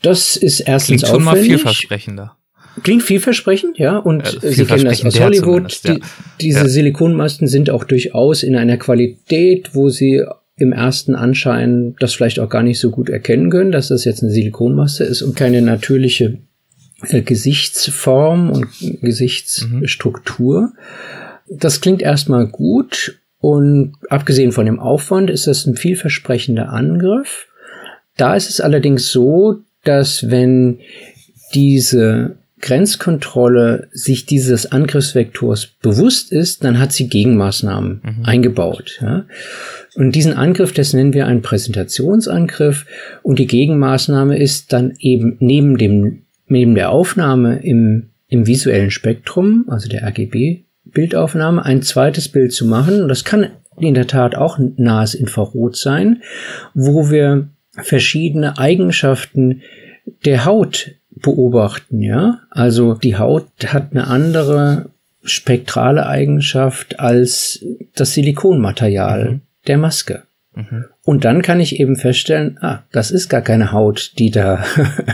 [0.08, 2.38] Das ist erstens Klingt schon mal vielversprechender.
[2.84, 3.98] Klingt vielversprechend, ja.
[3.98, 5.82] Und äh, Sie kennen das aus Hollywood.
[5.86, 6.02] Die,
[6.40, 6.68] diese ja.
[6.68, 10.24] Silikonmasten sind auch durchaus in einer Qualität, wo Sie
[10.56, 14.24] im ersten Anschein das vielleicht auch gar nicht so gut erkennen können, dass das jetzt
[14.24, 16.38] eine Silikonmasse ist und keine natürliche
[17.10, 18.68] äh, Gesichtsform und
[19.02, 20.62] Gesichtsstruktur.
[20.62, 21.58] Mhm.
[21.58, 27.48] Das klingt erstmal gut und abgesehen von dem Aufwand ist das ein vielversprechender Angriff.
[28.16, 30.80] Da ist es allerdings so, dass wenn
[31.54, 38.26] diese Grenzkontrolle sich dieses Angriffsvektors bewusst ist, dann hat sie Gegenmaßnahmen mhm.
[38.26, 39.00] eingebaut.
[39.02, 39.26] Ja?
[39.96, 42.86] Und diesen Angriff, das nennen wir einen Präsentationsangriff.
[43.22, 49.66] Und die Gegenmaßnahme ist dann eben neben dem, neben der Aufnahme im, im visuellen Spektrum,
[49.68, 53.04] also der RGB-Bildaufnahme, ein zweites Bild zu machen.
[53.04, 56.24] Und das kann in der Tat auch nahes Infrarot sein,
[56.74, 59.62] wo wir verschiedene Eigenschaften
[60.26, 62.42] der Haut beobachten, ja.
[62.50, 64.90] Also die Haut hat eine andere
[65.24, 67.64] spektrale Eigenschaft als
[67.96, 69.42] das Silikonmaterial mhm.
[69.68, 70.24] der Maske.
[70.56, 70.86] Mhm.
[71.04, 74.64] Und dann kann ich eben feststellen, ah, das ist gar keine Haut, die da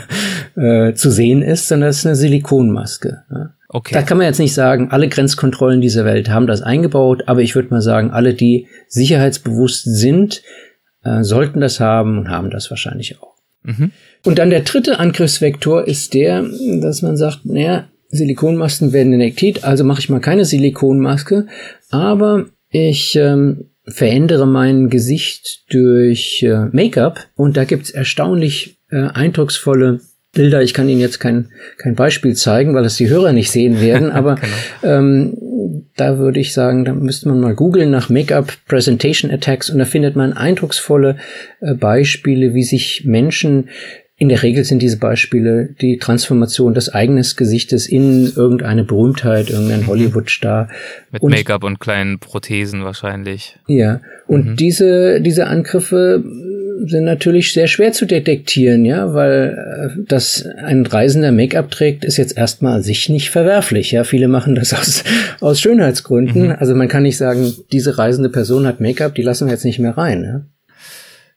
[0.55, 3.23] äh, zu sehen ist, sondern das ist eine Silikonmaske.
[3.31, 3.53] Ja?
[3.67, 3.95] Okay.
[3.95, 7.55] Da kann man jetzt nicht sagen, alle Grenzkontrollen dieser Welt haben das eingebaut, aber ich
[7.55, 10.43] würde mal sagen, alle, die sicherheitsbewusst sind,
[11.03, 13.33] äh, sollten das haben und haben das wahrscheinlich auch.
[13.63, 13.91] Mhm.
[14.25, 16.45] Und dann der dritte Angriffsvektor ist der,
[16.81, 21.47] dass man sagt, naja, Silikonmasken werden inektiert, also mache ich mal keine Silikonmaske,
[21.89, 29.99] aber ich ähm, verändere mein Gesicht durch äh, Make-up und da gibt's erstaunlich äh, eindrucksvolle
[30.31, 30.61] Bilder.
[30.61, 34.11] Ich kann Ihnen jetzt kein, kein Beispiel zeigen, weil das die Hörer nicht sehen werden,
[34.11, 34.97] aber genau.
[34.97, 35.37] ähm,
[35.95, 39.85] da würde ich sagen, da müsste man mal googeln nach Make-up Presentation Attacks und da
[39.85, 41.17] findet man eindrucksvolle
[41.61, 43.69] äh, Beispiele, wie sich Menschen
[44.23, 49.87] in der Regel sind diese Beispiele die Transformation des eigenen Gesichtes in irgendeine Berühmtheit, irgendein.
[49.87, 50.69] Hollywood-Star.
[51.11, 53.57] Mit Make-up und kleinen Prothesen wahrscheinlich.
[53.67, 54.55] Ja, und mhm.
[54.55, 56.23] diese, diese Angriffe
[56.85, 62.17] sind natürlich sehr schwer zu detektieren, ja, weil äh, dass ein Reisender Make-up trägt, ist
[62.17, 64.03] jetzt erstmal sich nicht verwerflich, ja.
[64.03, 65.03] Viele machen das aus,
[65.39, 66.47] aus Schönheitsgründen.
[66.47, 66.55] Mhm.
[66.57, 69.79] Also man kann nicht sagen, diese reisende Person hat Make-up, die lassen wir jetzt nicht
[69.79, 70.41] mehr rein, ja.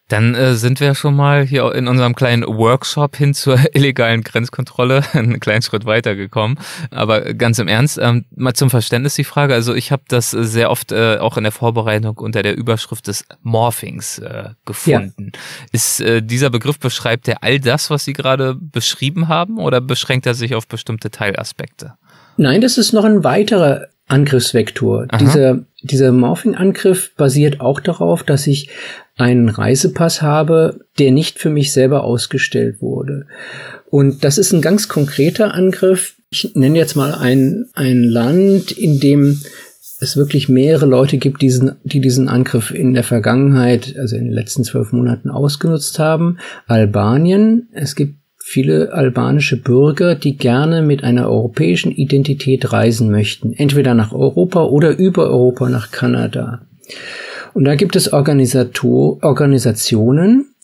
[0.09, 5.03] Dann äh, sind wir schon mal hier in unserem kleinen Workshop hin zur illegalen Grenzkontrolle
[5.13, 6.59] einen kleinen Schritt weitergekommen.
[6.91, 9.55] Aber ganz im Ernst, ähm, mal zum Verständnis die Frage.
[9.55, 13.25] Also ich habe das sehr oft äh, auch in der Vorbereitung unter der Überschrift des
[13.43, 15.33] Morphings äh, gefunden.
[15.35, 15.41] Ja.
[15.73, 20.27] Ist äh, dieser Begriff beschreibt er all das, was Sie gerade beschrieben haben, oder beschränkt
[20.27, 21.95] er sich auf bestimmte Teilaspekte?
[22.37, 25.07] Nein, das ist noch ein weiterer Angriffsvektor.
[25.09, 25.19] Aha.
[25.19, 28.71] Dieser, dieser Morphing-Angriff basiert auch darauf, dass ich
[29.17, 33.27] einen Reisepass habe, der nicht für mich selber ausgestellt wurde.
[33.91, 36.17] Und das ist ein ganz konkreter Angriff.
[36.31, 39.41] Ich nenne jetzt mal ein, ein Land, in dem
[40.01, 44.33] es wirklich mehrere Leute gibt, diesen, die diesen Angriff in der Vergangenheit, also in den
[44.33, 46.39] letzten zwölf Monaten ausgenutzt haben.
[46.67, 47.69] Albanien.
[47.73, 53.55] Es gibt viele albanische Bürger, die gerne mit einer europäischen Identität reisen möchten.
[53.55, 56.67] Entweder nach Europa oder über Europa nach Kanada.
[57.57, 60.55] Und da gibt es Organisator Organisationen,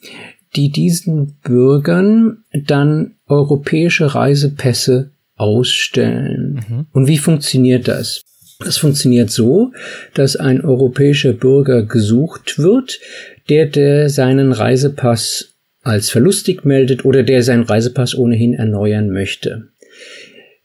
[0.54, 6.62] die diesen Bürgern dann europäische Reisepässe ausstellen.
[6.68, 6.86] Mhm.
[6.92, 8.20] Und wie funktioniert das?
[8.62, 9.72] Das funktioniert so,
[10.12, 13.00] dass ein europäischer Bürger gesucht wird,
[13.48, 19.68] der, der seinen Reisepass als verlustig meldet oder der seinen Reisepass ohnehin erneuern möchte.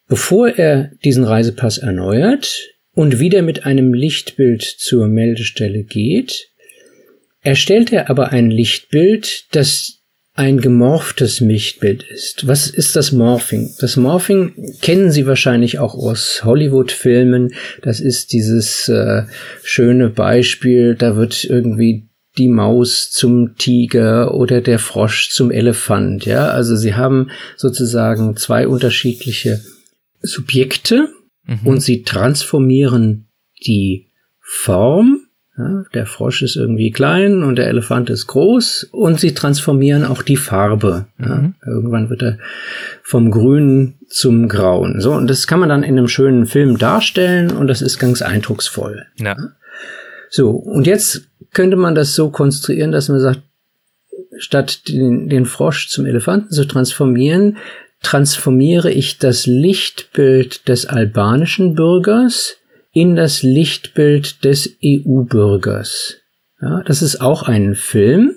[0.09, 6.49] Bevor er diesen Reisepass erneuert, und wieder mit einem Lichtbild zur Meldestelle geht,
[7.41, 9.99] erstellt er aber ein Lichtbild, das
[10.33, 12.47] ein gemorphtes Lichtbild ist.
[12.47, 13.69] Was ist das Morphing?
[13.79, 17.53] Das Morphing kennen Sie wahrscheinlich auch aus Hollywood-Filmen.
[17.83, 19.25] Das ist dieses äh,
[19.61, 26.25] schöne Beispiel, da wird irgendwie die Maus zum Tiger oder der Frosch zum Elefant.
[26.25, 29.61] Ja, also Sie haben sozusagen zwei unterschiedliche
[30.23, 31.09] Subjekte
[31.47, 31.59] mhm.
[31.63, 33.27] und Sie transformieren
[33.65, 39.33] die Form ja, der Frosch ist irgendwie klein und der Elefant ist groß und sie
[39.33, 41.07] transformieren auch die Farbe.
[41.19, 41.35] Ja.
[41.35, 41.55] Mhm.
[41.65, 42.37] Irgendwann wird er
[43.01, 45.01] vom Grünen zum Grauen.
[45.01, 48.21] So, und das kann man dann in einem schönen Film darstellen und das ist ganz
[48.21, 49.07] eindrucksvoll.
[49.17, 49.35] Ja.
[50.29, 53.41] So, und jetzt könnte man das so konstruieren, dass man sagt,
[54.37, 57.57] statt den, den Frosch zum Elefanten zu transformieren,
[58.01, 62.57] transformiere ich das Lichtbild des albanischen Bürgers
[62.91, 66.17] in das Lichtbild des EU-Bürgers.
[66.61, 68.35] Ja, das ist auch ein Film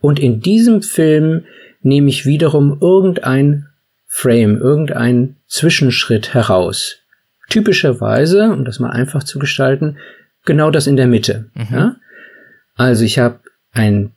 [0.00, 1.44] und in diesem Film
[1.80, 3.68] nehme ich wiederum irgendein
[4.06, 6.98] Frame, irgendein Zwischenschritt heraus.
[7.48, 9.96] Typischerweise, um das mal einfach zu gestalten,
[10.44, 11.50] genau das in der Mitte.
[11.54, 11.66] Mhm.
[11.70, 11.96] Ja?
[12.74, 13.40] Also ich habe
[13.72, 14.12] ein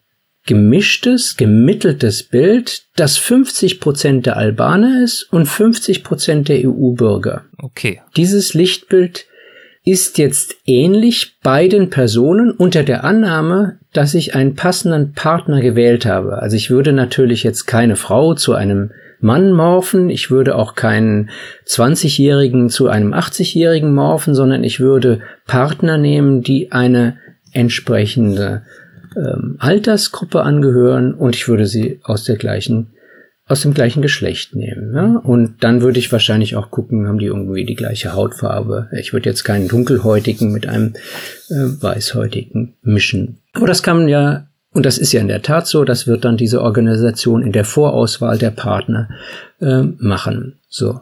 [0.45, 7.45] gemischtes, gemitteltes Bild, das 50 Prozent der Albaner ist und 50 Prozent der EU-Bürger.
[7.58, 8.01] Okay.
[8.15, 9.25] Dieses Lichtbild
[9.84, 16.39] ist jetzt ähnlich beiden Personen unter der Annahme, dass ich einen passenden Partner gewählt habe.
[16.39, 21.29] Also ich würde natürlich jetzt keine Frau zu einem Mann morphen, ich würde auch keinen
[21.67, 27.17] 20-Jährigen zu einem 80-Jährigen morphen, sondern ich würde Partner nehmen, die eine
[27.51, 28.63] entsprechende
[29.15, 32.91] ähm, Altersgruppe angehören und ich würde sie aus der gleichen
[33.47, 34.93] aus dem gleichen Geschlecht nehmen.
[34.95, 35.21] Ja?
[35.23, 38.89] Und dann würde ich wahrscheinlich auch gucken, haben die irgendwie die gleiche Hautfarbe.
[38.99, 40.93] Ich würde jetzt keinen dunkelhäutigen mit einem
[41.49, 43.41] äh, weißhäutigen mischen.
[43.54, 46.25] Aber das kann man ja, und das ist ja in der Tat so, das wird
[46.25, 49.10] dann diese Organisation in der Vorauswahl der Partner
[49.62, 50.60] äh, machen.
[50.67, 51.01] So.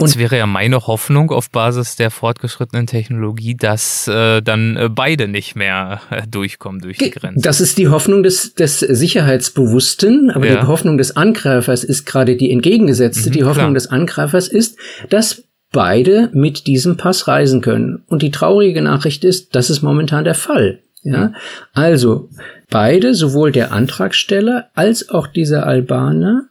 [0.00, 5.28] Jetzt wäre ja meine Hoffnung auf Basis der fortgeschrittenen Technologie, dass äh, dann äh, beide
[5.28, 7.40] nicht mehr äh, durchkommen durch die Grenze.
[7.40, 10.60] Das ist die Hoffnung des, des Sicherheitsbewussten, aber ja.
[10.60, 13.30] die Hoffnung des Angreifers ist gerade die entgegengesetzte.
[13.30, 13.74] Mhm, die Hoffnung klar.
[13.74, 14.78] des Angreifers ist,
[15.10, 18.02] dass beide mit diesem Pass reisen können.
[18.06, 20.80] Und die traurige Nachricht ist, das ist momentan der Fall.
[21.02, 21.32] Ja,
[21.74, 22.28] also
[22.70, 26.48] beide, sowohl der Antragsteller als auch dieser Albaner,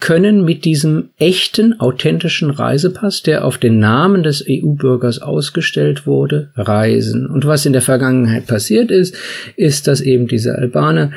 [0.00, 7.26] können mit diesem echten, authentischen Reisepass, der auf den Namen des EU-Bürgers ausgestellt wurde, reisen.
[7.26, 9.14] Und was in der Vergangenheit passiert ist,
[9.56, 11.12] ist, dass eben dieser Albaner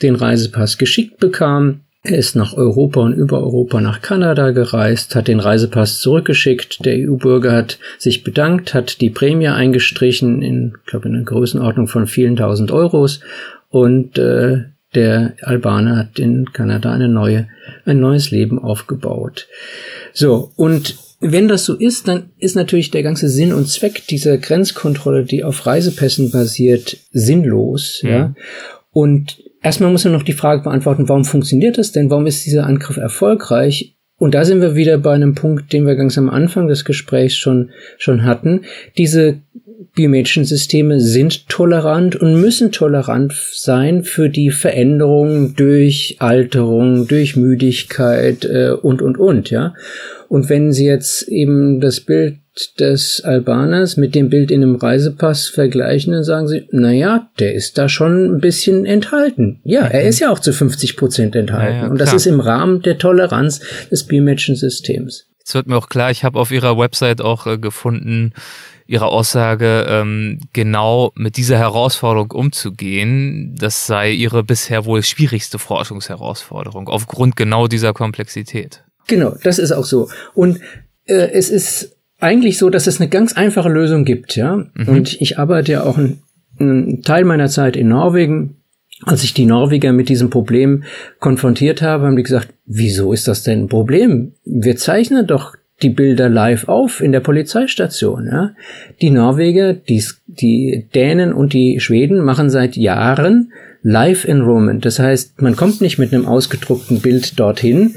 [0.00, 5.28] den Reisepass geschickt bekam, er ist nach Europa und über Europa nach Kanada gereist, hat
[5.28, 6.82] den Reisepass zurückgeschickt.
[6.86, 11.88] Der EU-Bürger hat sich bedankt, hat die Prämie eingestrichen in, ich glaube, in einer Größenordnung
[11.88, 13.20] von vielen tausend Euros
[13.68, 14.64] und äh,
[14.94, 17.48] der Albaner hat in Kanada eine neue,
[17.84, 19.48] ein neues Leben aufgebaut.
[20.12, 24.38] So, und wenn das so ist, dann ist natürlich der ganze Sinn und Zweck dieser
[24.38, 28.10] Grenzkontrolle, die auf Reisepässen basiert, sinnlos, ja.
[28.10, 28.34] ja.
[28.92, 32.10] Und erstmal muss man noch die Frage beantworten, warum funktioniert das denn?
[32.10, 33.96] Warum ist dieser Angriff erfolgreich?
[34.16, 37.36] Und da sind wir wieder bei einem Punkt, den wir ganz am Anfang des Gesprächs
[37.36, 38.62] schon, schon hatten.
[38.98, 39.40] Diese
[39.94, 48.44] biometrischen Systeme sind tolerant und müssen tolerant sein für die Veränderungen durch Alterung, durch Müdigkeit
[48.44, 49.74] äh, und, und, und, ja.
[50.28, 52.36] Und wenn Sie jetzt eben das Bild
[52.78, 57.54] des Albaners mit dem Bild in einem Reisepass vergleichen, dann sagen Sie, na ja, der
[57.54, 59.60] ist da schon ein bisschen enthalten.
[59.64, 61.76] Ja, er ist ja auch zu 50 Prozent enthalten.
[61.76, 65.26] Ja, ja, und das ist im Rahmen der Toleranz des biometrischen Systems.
[65.38, 68.34] Jetzt wird mir auch klar, ich habe auf Ihrer Website auch äh, gefunden,
[68.90, 76.88] ihrer Aussage, ähm, genau mit dieser Herausforderung umzugehen, das sei ihre bisher wohl schwierigste Forschungsherausforderung,
[76.88, 78.82] aufgrund genau dieser Komplexität.
[79.06, 80.08] Genau, das ist auch so.
[80.34, 80.58] Und
[81.04, 84.56] äh, es ist eigentlich so, dass es eine ganz einfache Lösung gibt, ja.
[84.74, 84.88] Mhm.
[84.88, 88.56] Und ich arbeite ja auch einen Teil meiner Zeit in Norwegen.
[89.04, 90.82] Als ich die Norweger mit diesem Problem
[91.20, 94.34] konfrontiert habe, haben die gesagt, wieso ist das denn ein Problem?
[94.44, 98.26] Wir zeichnen doch die Bilder live auf in der Polizeistation.
[98.26, 98.54] Ja?
[99.00, 104.84] Die Norweger, die, die Dänen und die Schweden machen seit Jahren Live-Enrollment.
[104.84, 107.94] Das heißt, man kommt nicht mit einem ausgedruckten Bild dorthin,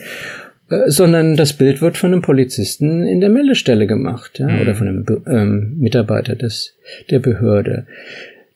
[0.69, 4.48] äh, sondern das Bild wird von einem Polizisten in der Meldestelle gemacht ja?
[4.48, 4.62] Mhm.
[4.62, 6.76] oder von einem ähm, Mitarbeiter des,
[7.10, 7.86] der Behörde.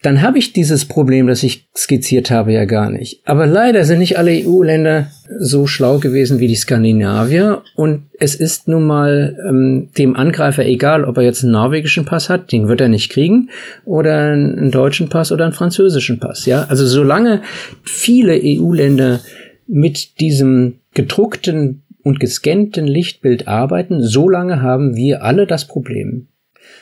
[0.03, 3.21] dann habe ich dieses Problem, das ich skizziert habe, ja gar nicht.
[3.25, 5.07] Aber leider sind nicht alle EU-Länder
[5.39, 11.03] so schlau gewesen wie die Skandinavier und es ist nun mal ähm, dem Angreifer egal,
[11.03, 13.49] ob er jetzt einen norwegischen Pass hat, den wird er nicht kriegen,
[13.85, 16.45] oder einen deutschen Pass oder einen französischen Pass.
[16.45, 17.41] Ja, also solange
[17.83, 19.21] viele EU-Länder
[19.67, 26.27] mit diesem gedruckten und gescannten Lichtbild arbeiten, solange haben wir alle das Problem.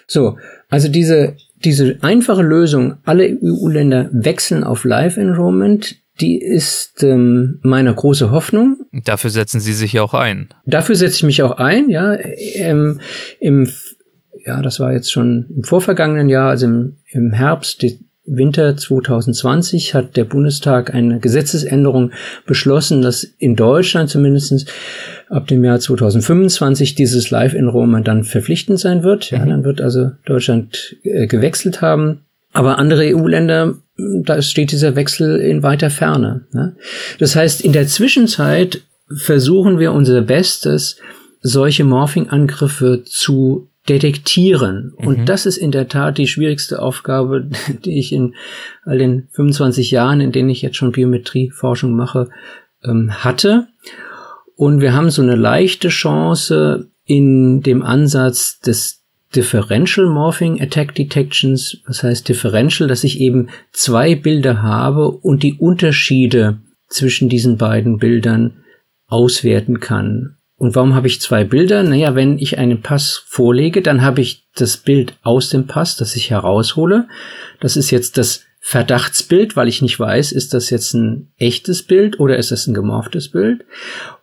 [0.08, 0.38] So,
[0.70, 8.32] also diese diese einfache Lösung, alle EU-Länder wechseln auf Live-Enrollment, die ist ähm, meine große
[8.32, 8.78] Hoffnung.
[8.92, 10.50] Dafür setzen Sie sich ja auch ein.
[10.66, 12.18] Dafür setze ich mich auch ein, ja.
[12.56, 13.02] Ähm,
[13.40, 13.70] Im,
[14.46, 17.84] ja, das war jetzt schon im vorvergangenen Jahr, also im, im Herbst
[18.26, 22.12] Winter 2020 hat der Bundestag eine Gesetzesänderung
[22.48, 24.72] beschlossen, dass in Deutschland zumindest
[25.30, 29.30] ab dem Jahr 2025 dieses Live-Enrollment dann verpflichtend sein wird.
[29.30, 29.50] Ja, mhm.
[29.50, 32.25] dann wird also Deutschland äh, gewechselt haben.
[32.56, 36.48] Aber andere EU-Länder, da steht dieser Wechsel in weiter Ferne.
[36.52, 36.76] Ne?
[37.20, 38.82] Das heißt, in der Zwischenzeit
[39.14, 40.98] versuchen wir unser Bestes,
[41.42, 44.94] solche Morphing-Angriffe zu detektieren.
[44.96, 45.26] Und mhm.
[45.26, 47.50] das ist in der Tat die schwierigste Aufgabe,
[47.86, 48.36] die ich in
[48.84, 52.30] all den 25 Jahren, in denen ich jetzt schon Biometrieforschung mache,
[52.84, 53.68] ähm, hatte.
[54.56, 61.78] Und wir haben so eine leichte Chance in dem Ansatz des Differential Morphing Attack Detections,
[61.88, 67.98] was heißt Differential, dass ich eben zwei Bilder habe und die Unterschiede zwischen diesen beiden
[67.98, 68.64] Bildern
[69.08, 70.38] auswerten kann.
[70.58, 71.84] Und warum habe ich zwei Bilder?
[71.84, 76.16] Naja, wenn ich einen Pass vorlege, dann habe ich das Bild aus dem Pass, das
[76.16, 77.08] ich heraushole.
[77.60, 82.20] Das ist jetzt das Verdachtsbild, weil ich nicht weiß, ist das jetzt ein echtes Bild
[82.20, 83.66] oder ist das ein gemorftes Bild.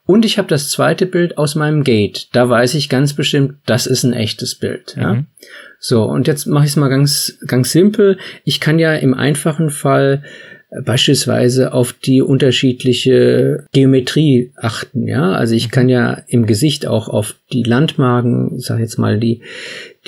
[0.05, 2.29] Und ich habe das zweite Bild aus meinem Gate.
[2.33, 4.97] Da weiß ich ganz bestimmt, das ist ein echtes Bild.
[4.97, 5.15] Ja?
[5.15, 5.27] Mhm.
[5.79, 8.19] So, und jetzt mache ich es mal ganz, ganz simpel.
[8.45, 10.23] Ich kann ja im einfachen Fall
[10.85, 15.33] beispielsweise auf die unterschiedliche Geometrie achten, ja.
[15.33, 19.43] Also ich kann ja im Gesicht auch auf die Landmarken, ich sag jetzt mal die,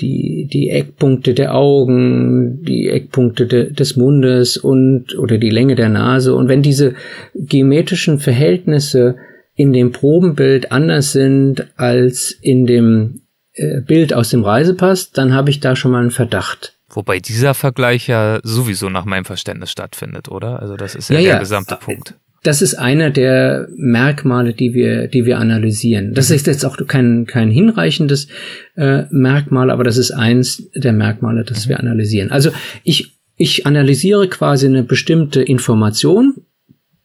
[0.01, 5.89] die, die Eckpunkte der Augen, die Eckpunkte de, des Mundes und, oder die Länge der
[5.89, 6.33] Nase.
[6.33, 6.95] Und wenn diese
[7.35, 9.17] geometrischen Verhältnisse
[9.55, 13.21] in dem Probenbild anders sind als in dem
[13.53, 16.73] äh, Bild aus dem Reisepass, dann habe ich da schon mal einen Verdacht.
[16.89, 20.61] Wobei dieser Vergleich ja sowieso nach meinem Verständnis stattfindet, oder?
[20.61, 21.39] Also das ist ja, ja der ja.
[21.39, 22.15] gesamte Punkt.
[22.43, 26.13] Das ist einer der Merkmale, die wir, die wir analysieren.
[26.13, 28.27] Das ist jetzt auch kein, kein hinreichendes
[28.75, 31.69] äh, Merkmal, aber das ist eins der Merkmale, das mhm.
[31.69, 32.31] wir analysieren.
[32.31, 32.51] Also
[32.83, 36.35] ich, ich analysiere quasi eine bestimmte Information,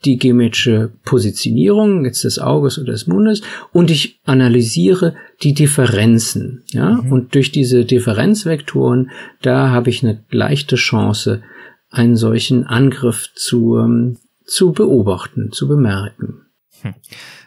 [0.05, 6.63] die geometrische Positionierung jetzt des Auges oder des Mundes und ich analysiere die Differenzen.
[6.69, 7.13] Ja, mhm.
[7.13, 9.11] und durch diese Differenzvektoren,
[9.43, 11.43] da habe ich eine leichte Chance,
[11.91, 16.47] einen solchen Angriff zu, ähm, zu beobachten, zu bemerken.
[16.83, 16.95] Hm.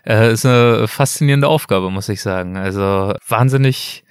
[0.06, 2.58] Äh, ist eine faszinierende Aufgabe, muss ich sagen.
[2.58, 4.03] Also wahnsinnig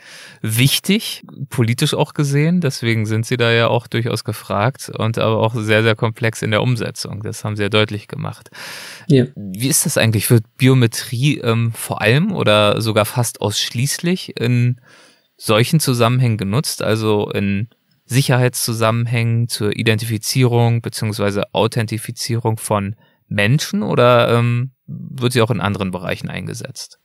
[0.42, 2.60] wichtig, politisch auch gesehen.
[2.60, 6.50] Deswegen sind sie da ja auch durchaus gefragt und aber auch sehr, sehr komplex in
[6.50, 7.22] der Umsetzung.
[7.22, 8.50] Das haben sie ja deutlich gemacht.
[9.06, 9.26] Ja.
[9.36, 10.28] Wie ist das eigentlich?
[10.30, 14.80] Wird Biometrie ähm, vor allem oder sogar fast ausschließlich in
[15.36, 16.82] solchen Zusammenhängen genutzt?
[16.82, 17.68] Also in
[18.04, 22.96] Sicherheitszusammenhängen zur Identifizierung beziehungsweise Authentifizierung von
[23.28, 26.98] Menschen oder ähm, wird sie auch in anderen Bereichen eingesetzt?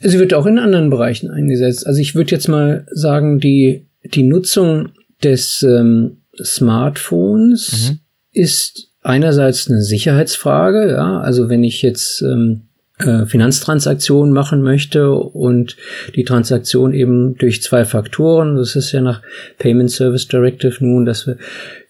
[0.00, 1.86] Sie wird auch in anderen Bereichen eingesetzt.
[1.86, 4.90] Also ich würde jetzt mal sagen, die, die Nutzung
[5.22, 7.98] des ähm, Smartphones mhm.
[8.32, 15.76] ist einerseits eine Sicherheitsfrage, ja, also wenn ich jetzt ähm, äh, Finanztransaktionen machen möchte und
[16.16, 19.22] die Transaktion eben durch zwei Faktoren, das ist ja nach
[19.58, 21.36] Payment Service Directive nun, dass wir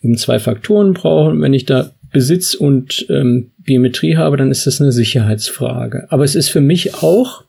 [0.03, 1.41] eben zwei Faktoren brauchen.
[1.41, 6.07] Wenn ich da Besitz und ähm, Biometrie habe, dann ist das eine Sicherheitsfrage.
[6.11, 7.45] Aber es ist für mich auch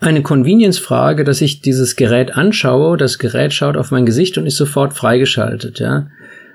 [0.00, 4.56] eine Convenience-Frage, dass ich dieses Gerät anschaue, das Gerät schaut auf mein Gesicht und ist
[4.56, 6.08] sofort freigeschaltet, ja.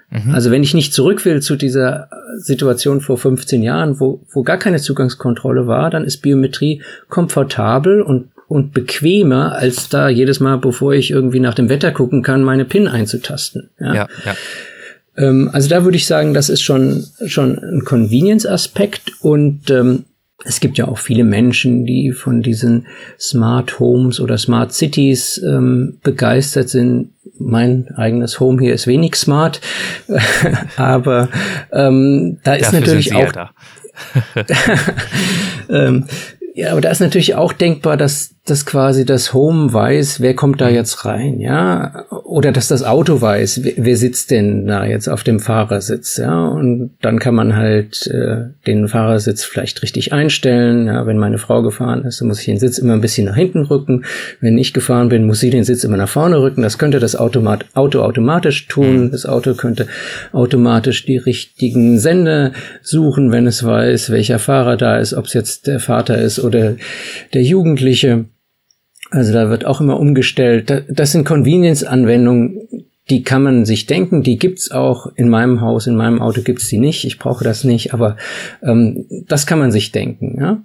[0.10, 0.34] Mhm.
[0.34, 4.58] Also wenn ich nicht zurück will zu dieser Situation vor 15 Jahren, wo, wo gar
[4.58, 10.94] keine Zugangskontrolle war, dann ist Biometrie komfortabel und, und bequemer, als da jedes Mal, bevor
[10.94, 13.70] ich irgendwie nach dem Wetter gucken kann, meine PIN einzutasten.
[13.80, 14.08] Ja, ja.
[14.26, 14.36] ja.
[15.18, 20.06] Ähm, also da würde ich sagen, das ist schon, schon ein Convenience-Aspekt und ähm,
[20.44, 22.88] es gibt ja auch viele Menschen, die von diesen
[23.20, 27.14] Smart Homes oder Smart Cities ähm, begeistert sind.
[27.40, 29.62] Mein eigenes Home hier ist wenig smart,
[30.78, 31.30] aber
[31.72, 33.34] ähm, da ist Dafür natürlich auch.
[33.34, 33.52] Ja,
[35.70, 36.06] ähm,
[36.54, 40.62] ja, aber da ist natürlich auch denkbar, dass, dass quasi das Home weiß, wer kommt
[40.62, 42.06] da jetzt rein, ja.
[42.24, 46.92] oder dass das Auto weiß, wer sitzt denn da jetzt auf dem Fahrersitz, ja, und
[47.02, 52.06] dann kann man halt äh, den Fahrersitz vielleicht richtig einstellen, ja, wenn meine Frau gefahren
[52.06, 54.06] ist, dann muss ich den Sitz immer ein bisschen nach hinten rücken,
[54.42, 57.16] wenn ich gefahren bin, muss sie den Sitz immer nach vorne rücken, das könnte das
[57.16, 59.12] Automat Auto automatisch tun, mhm.
[59.12, 59.88] das Auto könnte
[60.34, 62.52] automatisch die richtigen Sender
[62.84, 66.76] suchen, wenn es weiß, welcher Fahrer da ist, ob es jetzt der Vater ist oder
[67.34, 68.26] der Jugendliche,
[69.16, 70.84] also da wird auch immer umgestellt.
[70.90, 72.68] Das sind Convenience-Anwendungen,
[73.10, 76.68] die kann man sich denken, die gibt's auch in meinem Haus, in meinem Auto gibt's
[76.68, 77.06] die nicht.
[77.06, 78.18] Ich brauche das nicht, aber
[78.62, 80.38] ähm, das kann man sich denken.
[80.40, 80.64] Ja?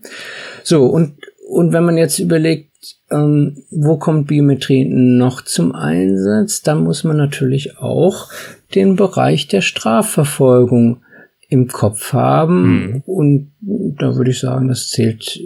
[0.65, 1.15] So und
[1.49, 2.71] und wenn man jetzt überlegt,
[3.11, 8.29] ähm, wo kommt Biometrie noch zum Einsatz, dann muss man natürlich auch
[8.75, 11.03] den Bereich der Strafverfolgung
[11.49, 12.63] im Kopf haben.
[12.63, 13.03] Mhm.
[13.05, 13.53] Und
[13.99, 15.39] da würde ich sagen, das zählt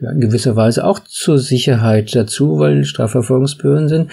[0.00, 4.10] ja, in gewisser Weise auch zur Sicherheit dazu, weil Strafverfolgungsbehörden sind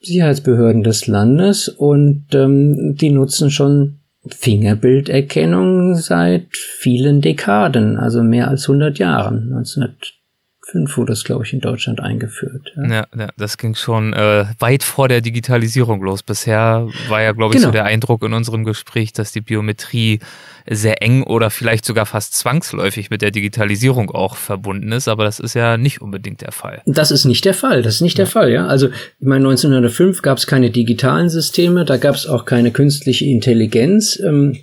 [0.00, 8.68] Sicherheitsbehörden des Landes und ähm, die nutzen schon Fingerbilderkennung seit vielen Dekaden, also mehr als
[8.68, 9.52] 100 Jahren.
[9.52, 10.21] 1900
[10.72, 12.72] 2005 wurde das, glaube ich, in Deutschland eingeführt.
[12.76, 16.22] Ja, ja, ja das ging schon äh, weit vor der Digitalisierung los.
[16.22, 17.68] Bisher war ja, glaube ich, genau.
[17.68, 20.20] so der Eindruck in unserem Gespräch, dass die Biometrie
[20.68, 25.40] sehr eng oder vielleicht sogar fast zwangsläufig mit der Digitalisierung auch verbunden ist, aber das
[25.40, 26.82] ist ja nicht unbedingt der Fall.
[26.86, 28.24] Das ist nicht der Fall, das ist nicht ja.
[28.24, 28.66] der Fall, ja.
[28.66, 33.24] Also ich meine, 1905 gab es keine digitalen Systeme, da gab es auch keine künstliche
[33.24, 34.20] Intelligenz.
[34.24, 34.56] Ähm,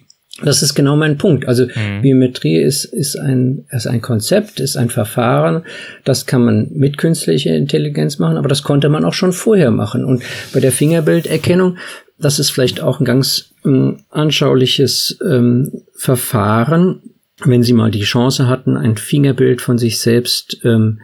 [0.44, 1.48] das ist genau mein Punkt.
[1.48, 2.02] Also mhm.
[2.02, 5.64] Biometrie ist, ist, ein, ist ein Konzept, ist ein Verfahren.
[6.04, 10.06] Das kann man mit künstlicher Intelligenz machen, aber das konnte man auch schon vorher machen.
[10.06, 10.24] Und
[10.54, 11.78] bei der Fingerbilderkennung,
[12.18, 17.02] das ist vielleicht auch ein ganz äh, anschauliches ähm, Verfahren.
[17.44, 21.00] Wenn Sie mal die Chance hatten, ein Fingerbild von sich selbst ähm,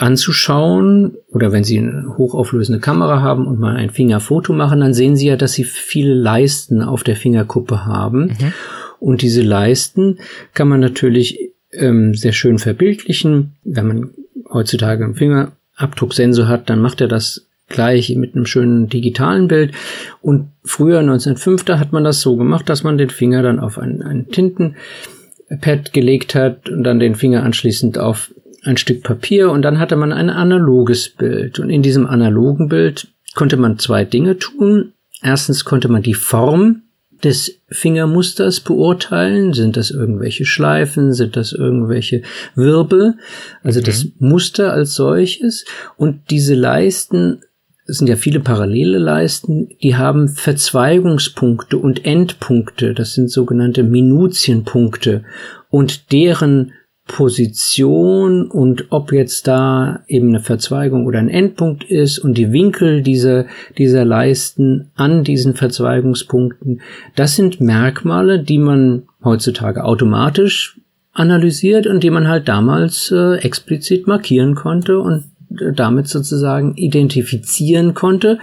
[0.00, 5.16] anzuschauen oder wenn Sie eine hochauflösende Kamera haben und mal ein Fingerfoto machen, dann sehen
[5.16, 8.26] Sie ja, dass Sie viele Leisten auf der Fingerkuppe haben.
[8.26, 8.52] Mhm.
[9.00, 10.18] Und diese Leisten
[10.52, 13.52] kann man natürlich ähm, sehr schön verbildlichen.
[13.64, 14.10] Wenn man
[14.52, 19.72] heutzutage einen Fingerabdrucksensor hat, dann macht er das gleich mit einem schönen digitalen Bild.
[20.20, 23.78] Und früher, 1905, da hat man das so gemacht, dass man den Finger dann auf
[23.78, 28.30] ein, ein Tintenpad gelegt hat und dann den Finger anschließend auf
[28.64, 31.58] ein Stück Papier und dann hatte man ein analoges Bild.
[31.58, 34.92] Und in diesem analogen Bild konnte man zwei Dinge tun.
[35.22, 36.82] Erstens konnte man die Form
[37.22, 39.52] des Fingermusters beurteilen.
[39.52, 41.12] Sind das irgendwelche Schleifen?
[41.12, 42.22] Sind das irgendwelche
[42.54, 43.16] Wirbel?
[43.62, 43.84] Also mhm.
[43.84, 45.64] das Muster als solches.
[45.96, 47.40] Und diese Leisten,
[47.86, 52.94] es sind ja viele parallele Leisten, die haben Verzweigungspunkte und Endpunkte.
[52.94, 55.24] Das sind sogenannte Minutienpunkte.
[55.70, 56.72] Und deren
[57.06, 63.02] Position und ob jetzt da eben eine Verzweigung oder ein Endpunkt ist und die Winkel
[63.02, 63.46] dieser,
[63.76, 66.80] dieser Leisten an diesen Verzweigungspunkten,
[67.16, 70.80] das sind Merkmale, die man heutzutage automatisch
[71.12, 75.24] analysiert und die man halt damals äh, explizit markieren konnte und
[75.58, 78.38] äh, damit sozusagen identifizieren konnte,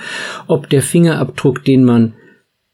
[0.48, 2.14] ob der Fingerabdruck, den man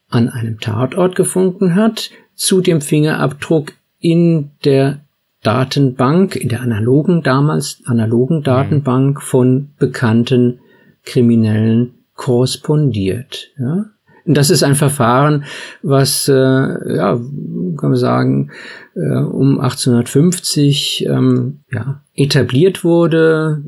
[0.10, 5.05] an einem Tatort gefunden hat, zu dem Fingerabdruck in der
[5.46, 10.60] Datenbank, in der analogen, damals analogen Datenbank von bekannten
[11.04, 13.52] Kriminellen korrespondiert.
[13.60, 13.86] Ja?
[14.26, 15.46] Und das ist ein Verfahren,
[15.84, 18.52] was, äh, ja, kann man sagen,
[18.96, 23.64] äh, um 1850 ähm, ja, etabliert wurde,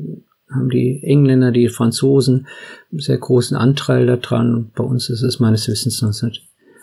[0.50, 2.48] haben die Engländer, die Franzosen
[2.90, 4.72] einen sehr großen Anteil daran.
[4.74, 6.32] Bei uns ist es meines Wissens 19,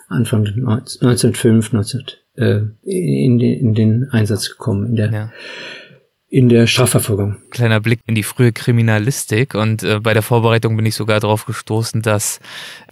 [0.08, 2.02] Anfang 1905, 19
[2.36, 5.32] äh, in, den, in den Einsatz gekommen in der ja.
[6.28, 7.36] in der Strafverfolgung.
[7.50, 11.46] Kleiner Blick in die frühe Kriminalistik und äh, bei der Vorbereitung bin ich sogar darauf
[11.46, 12.40] gestoßen, dass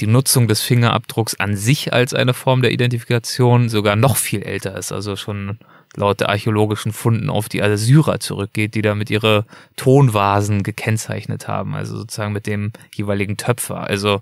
[0.00, 4.76] die Nutzung des Fingerabdrucks an sich als eine Form der Identifikation sogar noch viel älter
[4.76, 5.58] ist, also schon
[5.96, 11.74] laut der archäologischen Funden auf die Assyrer zurückgeht, die da mit ihre Tonvasen gekennzeichnet haben,
[11.74, 13.84] also sozusagen mit dem jeweiligen Töpfer.
[13.84, 14.20] Also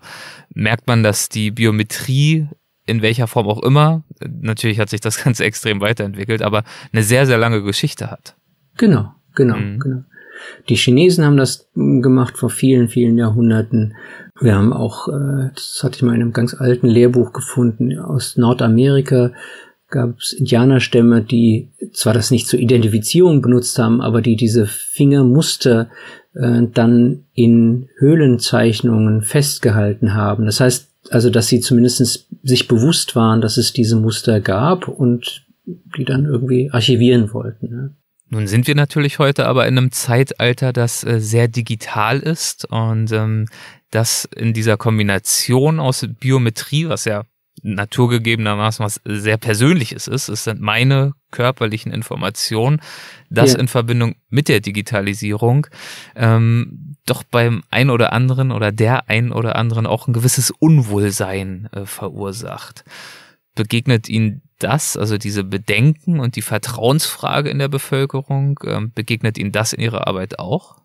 [0.54, 2.48] merkt man, dass die Biometrie
[2.86, 7.26] in welcher Form auch immer, natürlich hat sich das Ganze extrem weiterentwickelt, aber eine sehr,
[7.26, 8.36] sehr lange Geschichte hat.
[8.76, 9.78] Genau, genau, mhm.
[9.78, 10.02] genau.
[10.68, 13.94] Die Chinesen haben das gemacht vor vielen, vielen Jahrhunderten.
[14.40, 18.36] Wir haben auch, äh, das hatte ich mal in einem ganz alten Lehrbuch gefunden, aus
[18.36, 19.32] Nordamerika
[19.92, 25.90] gab es Indianerstämme, die zwar das nicht zur Identifizierung benutzt haben, aber die diese Fingermuster
[26.34, 30.46] äh, dann in Höhlenzeichnungen festgehalten haben.
[30.46, 35.46] Das heißt, also dass sie zumindest sich bewusst waren, dass es diese Muster gab und
[35.64, 37.68] die dann irgendwie archivieren wollten.
[37.68, 37.96] Ne?
[38.28, 43.12] Nun sind wir natürlich heute aber in einem Zeitalter, das äh, sehr digital ist und
[43.12, 43.46] ähm,
[43.90, 47.24] das in dieser Kombination aus Biometrie, was ja
[47.62, 52.80] naturgegebenermaßen was sehr Persönliches ist, es sind meine körperlichen Informationen,
[53.28, 53.58] das ja.
[53.58, 55.66] in Verbindung mit der Digitalisierung
[56.16, 61.68] ähm, doch beim ein oder anderen oder der ein oder anderen auch ein gewisses Unwohlsein
[61.72, 62.84] äh, verursacht.
[63.54, 69.52] Begegnet Ihnen das, also diese Bedenken und die Vertrauensfrage in der Bevölkerung, ähm, begegnet Ihnen
[69.52, 70.76] das in Ihrer Arbeit auch?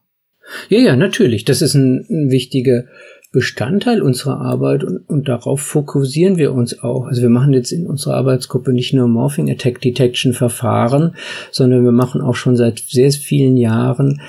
[0.70, 1.46] Ja, ja, natürlich.
[1.46, 2.86] Das ist ein, ein wichtiger
[3.32, 7.06] Bestandteil unserer Arbeit und, und darauf fokussieren wir uns auch.
[7.06, 11.16] Also wir machen jetzt in unserer Arbeitsgruppe nicht nur Morphing Attack Detection Verfahren,
[11.52, 14.22] sondern wir machen auch schon seit sehr vielen Jahren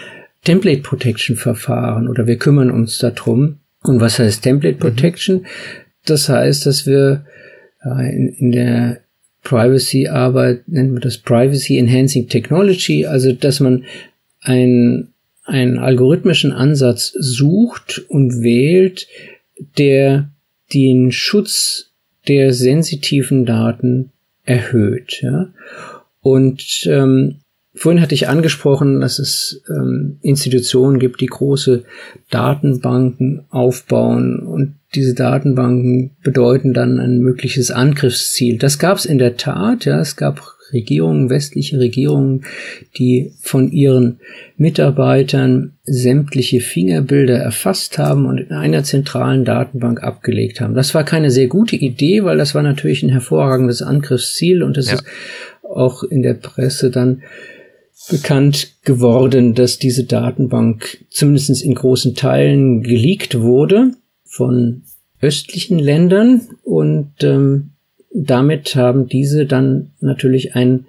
[0.45, 3.59] Template Protection Verfahren oder wir kümmern uns darum.
[3.82, 4.78] Und was heißt Template.
[4.78, 5.39] Protection?
[5.39, 5.47] Mhm.
[6.05, 7.24] Das heißt, dass wir
[7.84, 9.01] in, in der
[9.43, 13.84] Privacy-Arbeit nennt man das Privacy Enhancing Technology, also dass man
[14.41, 15.09] ein,
[15.45, 19.07] einen algorithmischen Ansatz sucht und wählt,
[19.78, 20.30] der
[20.74, 21.93] den Schutz
[22.26, 24.11] der sensitiven Daten
[24.45, 25.20] erhöht.
[25.22, 25.53] Ja?
[26.20, 27.41] Und ähm,
[27.79, 31.85] Vorhin hatte ich angesprochen, dass es ähm, Institutionen gibt, die große
[32.29, 38.59] Datenbanken aufbauen und diese Datenbanken bedeuten dann ein mögliches Angriffsziel.
[38.59, 42.45] Das gab es in der Tat, ja, es gab Regierungen, westliche Regierungen,
[42.99, 44.18] die von ihren
[44.57, 50.74] Mitarbeitern sämtliche Fingerbilder erfasst haben und in einer zentralen Datenbank abgelegt haben.
[50.74, 54.89] Das war keine sehr gute Idee, weil das war natürlich ein hervorragendes Angriffsziel und es
[54.89, 54.95] ja.
[54.95, 55.05] ist
[55.62, 57.22] auch in der Presse dann
[58.11, 63.93] bekannt geworden, dass diese Datenbank zumindest in großen Teilen geleakt wurde
[64.25, 64.83] von
[65.21, 67.71] östlichen Ländern und ähm,
[68.15, 70.87] damit haben diese dann natürlich ein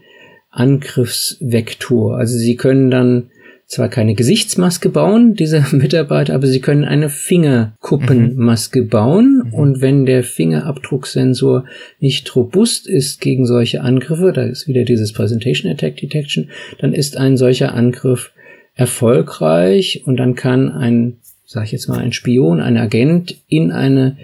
[0.50, 2.18] Angriffsvektor.
[2.18, 3.30] Also sie können dann
[3.70, 8.90] zwar keine Gesichtsmaske bauen, diese Mitarbeiter, aber sie können eine Fingerkuppenmaske mhm.
[8.90, 9.44] bauen.
[9.46, 9.54] Mhm.
[9.54, 11.66] Und wenn der Fingerabdrucksensor
[12.00, 16.50] nicht robust ist gegen solche Angriffe, da ist wieder dieses Presentation Attack Detection,
[16.80, 18.32] dann ist ein solcher Angriff
[18.74, 24.18] erfolgreich und dann kann ein, sag ich jetzt mal, ein Spion, ein Agent in eine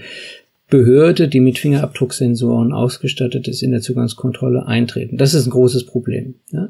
[0.72, 5.18] Behörde, die mit Fingerabdrucksensoren ausgestattet ist, in der Zugangskontrolle eintreten.
[5.18, 6.34] Das ist ein großes Problem.
[6.52, 6.70] Ja?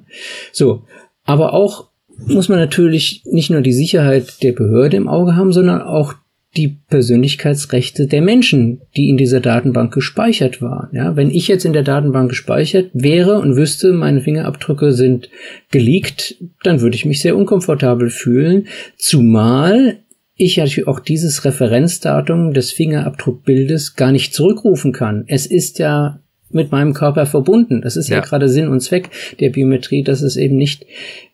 [0.52, 0.84] So,
[1.24, 1.88] aber auch
[2.28, 6.14] muss man natürlich nicht nur die Sicherheit der Behörde im Auge haben, sondern auch
[6.58, 10.90] die Persönlichkeitsrechte der Menschen, die in dieser Datenbank gespeichert waren.
[10.94, 15.30] Ja, wenn ich jetzt in der Datenbank gespeichert wäre und wüsste, meine Fingerabdrücke sind
[15.72, 19.98] geleakt, dann würde ich mich sehr unkomfortabel fühlen, zumal
[20.38, 25.24] ich natürlich auch dieses Referenzdatum des Fingerabdruckbildes gar nicht zurückrufen kann.
[25.28, 26.20] Es ist ja
[26.50, 27.82] mit meinem Körper verbunden.
[27.82, 30.86] Das ist ja, ja gerade Sinn und Zweck der Biometrie, dass es eben nicht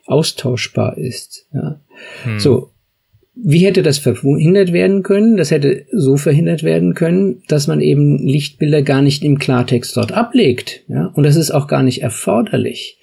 [0.06, 1.48] austauschbar ist.
[1.54, 1.80] Ja.
[2.24, 2.40] Hm.
[2.40, 2.70] So.
[3.34, 5.38] Wie hätte das verhindert werden können?
[5.38, 10.12] Das hätte so verhindert werden können, dass man eben Lichtbilder gar nicht im Klartext dort
[10.12, 10.84] ablegt.
[10.90, 11.08] Ja?
[11.16, 13.00] Und das ist auch gar nicht erforderlich.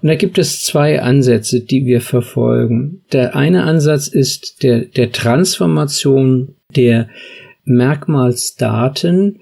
[0.00, 3.02] Und da gibt es zwei Ansätze, die wir verfolgen.
[3.12, 7.08] Der eine Ansatz ist der, der Transformation der
[7.64, 9.40] Merkmalsdaten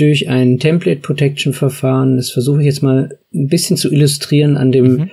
[0.00, 2.16] durch ein Template Protection Verfahren.
[2.16, 5.10] Das versuche ich jetzt mal ein bisschen zu illustrieren an dem mhm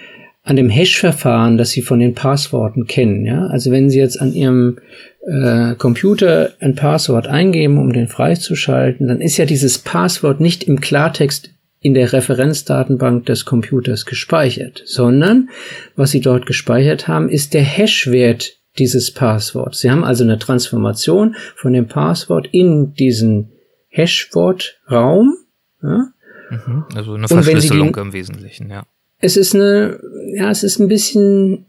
[0.48, 3.26] an dem Hash-Verfahren, das Sie von den Passworten kennen.
[3.26, 3.48] Ja?
[3.48, 4.78] Also wenn Sie jetzt an Ihrem
[5.28, 10.80] äh, Computer ein Passwort eingeben, um den freizuschalten, dann ist ja dieses Passwort nicht im
[10.80, 15.50] Klartext in der Referenzdatenbank des Computers gespeichert, sondern
[15.98, 19.82] was Sie dort gespeichert haben, ist der Hash-Wert dieses Passworts.
[19.82, 23.52] Sie haben also eine Transformation von dem Passwort in diesen
[23.98, 25.36] Hash-Wort-Raum.
[25.82, 26.08] Ja?
[26.50, 26.86] Mhm.
[26.96, 28.86] Also eine Verschlüsselung im Wesentlichen, ja
[29.20, 30.00] es ist eine,
[30.34, 31.66] ja, es ist ein bisschen,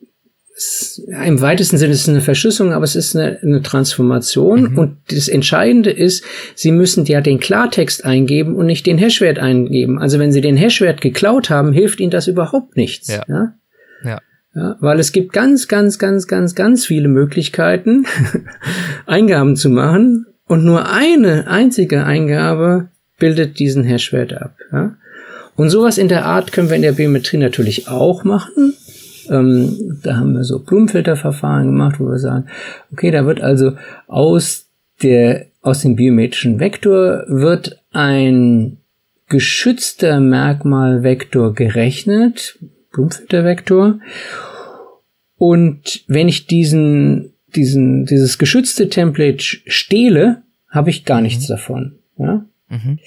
[0.56, 4.72] es, ja, im weitesten Sinne ist es eine Verschlüsselung, aber es ist eine, eine Transformation.
[4.72, 4.78] Mhm.
[4.78, 6.24] Und das Entscheidende ist,
[6.54, 9.98] Sie müssen ja den Klartext eingeben und nicht den Hashwert eingeben.
[9.98, 13.08] Also wenn Sie den Hashwert geklaut haben, hilft Ihnen das überhaupt nichts.
[13.08, 13.24] Ja.
[13.28, 13.54] ja?
[14.04, 14.18] ja.
[14.54, 18.06] Ja, weil es gibt ganz, ganz, ganz, ganz, ganz viele Möglichkeiten,
[19.06, 22.88] Eingaben zu machen und nur eine einzige Eingabe
[23.18, 24.56] bildet diesen Hashwert ab.
[24.72, 24.96] Ja?
[25.56, 28.74] Und sowas in der Art können wir in der Biometrie natürlich auch machen.
[29.28, 32.46] Ähm, da haben wir so Blumenfilterverfahren gemacht, wo wir sagen,
[32.92, 33.72] okay, da wird also
[34.06, 34.66] aus
[35.02, 38.78] der, aus dem biometrischen Vektor wird ein
[39.28, 42.58] geschützter Merkmalvektor gerechnet,
[42.92, 43.98] Blumenfiltervektor.
[45.36, 51.52] Und wenn ich diesen, diesen, dieses geschützte Template stehle, habe ich gar nichts mhm.
[51.52, 51.98] davon.
[52.18, 52.44] Ja?
[52.68, 52.98] Mhm.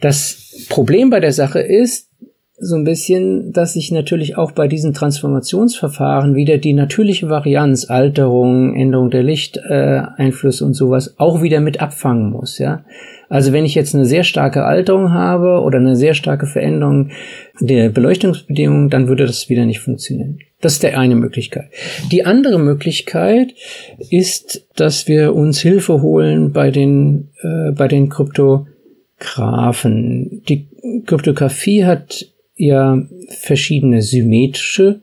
[0.00, 2.08] Das Problem bei der Sache ist,
[2.60, 8.74] so ein bisschen, dass ich natürlich auch bei diesen Transformationsverfahren wieder die natürliche Varianz, Alterung,
[8.74, 12.84] Änderung der Lichteinflüsse äh, und sowas auch wieder mit abfangen muss, ja.
[13.28, 17.10] Also wenn ich jetzt eine sehr starke Alterung habe oder eine sehr starke Veränderung
[17.60, 20.38] der Beleuchtungsbedingungen, dann würde das wieder nicht funktionieren.
[20.60, 21.70] Das ist der eine Möglichkeit.
[22.10, 23.54] Die andere Möglichkeit
[24.10, 30.42] ist, dass wir uns Hilfe holen bei den, äh, bei den Kryptographen.
[30.48, 30.66] Die
[31.06, 35.00] Kryptographie hat ja verschiedene symmetrische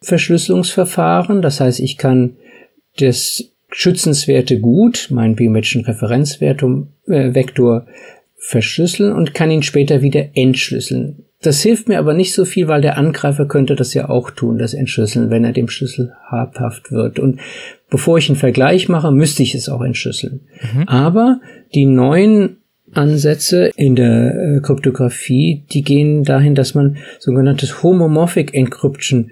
[0.00, 1.40] Verschlüsselungsverfahren.
[1.40, 2.38] Das heißt, ich kann
[2.98, 7.32] das schützenswerte Gut, meinen biometrischen Referenzvektor, äh,
[8.38, 11.25] verschlüsseln und kann ihn später wieder entschlüsseln.
[11.46, 14.58] Das hilft mir aber nicht so viel, weil der Angreifer könnte das ja auch tun,
[14.58, 17.20] das Entschlüsseln, wenn er dem Schlüssel habhaft wird.
[17.20, 17.38] Und
[17.88, 20.40] bevor ich einen Vergleich mache, müsste ich es auch entschlüsseln.
[20.74, 20.88] Mhm.
[20.88, 21.40] Aber
[21.72, 22.56] die neuen
[22.92, 29.30] Ansätze in der äh, Kryptographie, die gehen dahin, dass man sogenanntes Homomorphic Encryption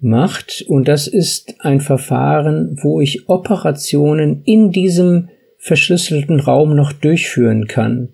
[0.00, 0.64] macht.
[0.66, 8.08] Und das ist ein Verfahren, wo ich Operationen in diesem verschlüsselten Raum noch durchführen kann.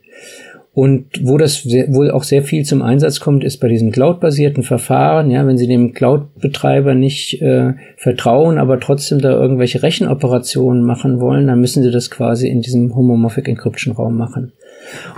[0.78, 4.62] Und wo das sehr, wohl auch sehr viel zum Einsatz kommt, ist bei diesem Cloud-basierten
[4.62, 5.28] Verfahren.
[5.28, 11.48] Ja, wenn Sie dem Cloud-Betreiber nicht äh, vertrauen, aber trotzdem da irgendwelche Rechenoperationen machen wollen,
[11.48, 14.52] dann müssen Sie das quasi in diesem Homomorphic Encryption Raum machen.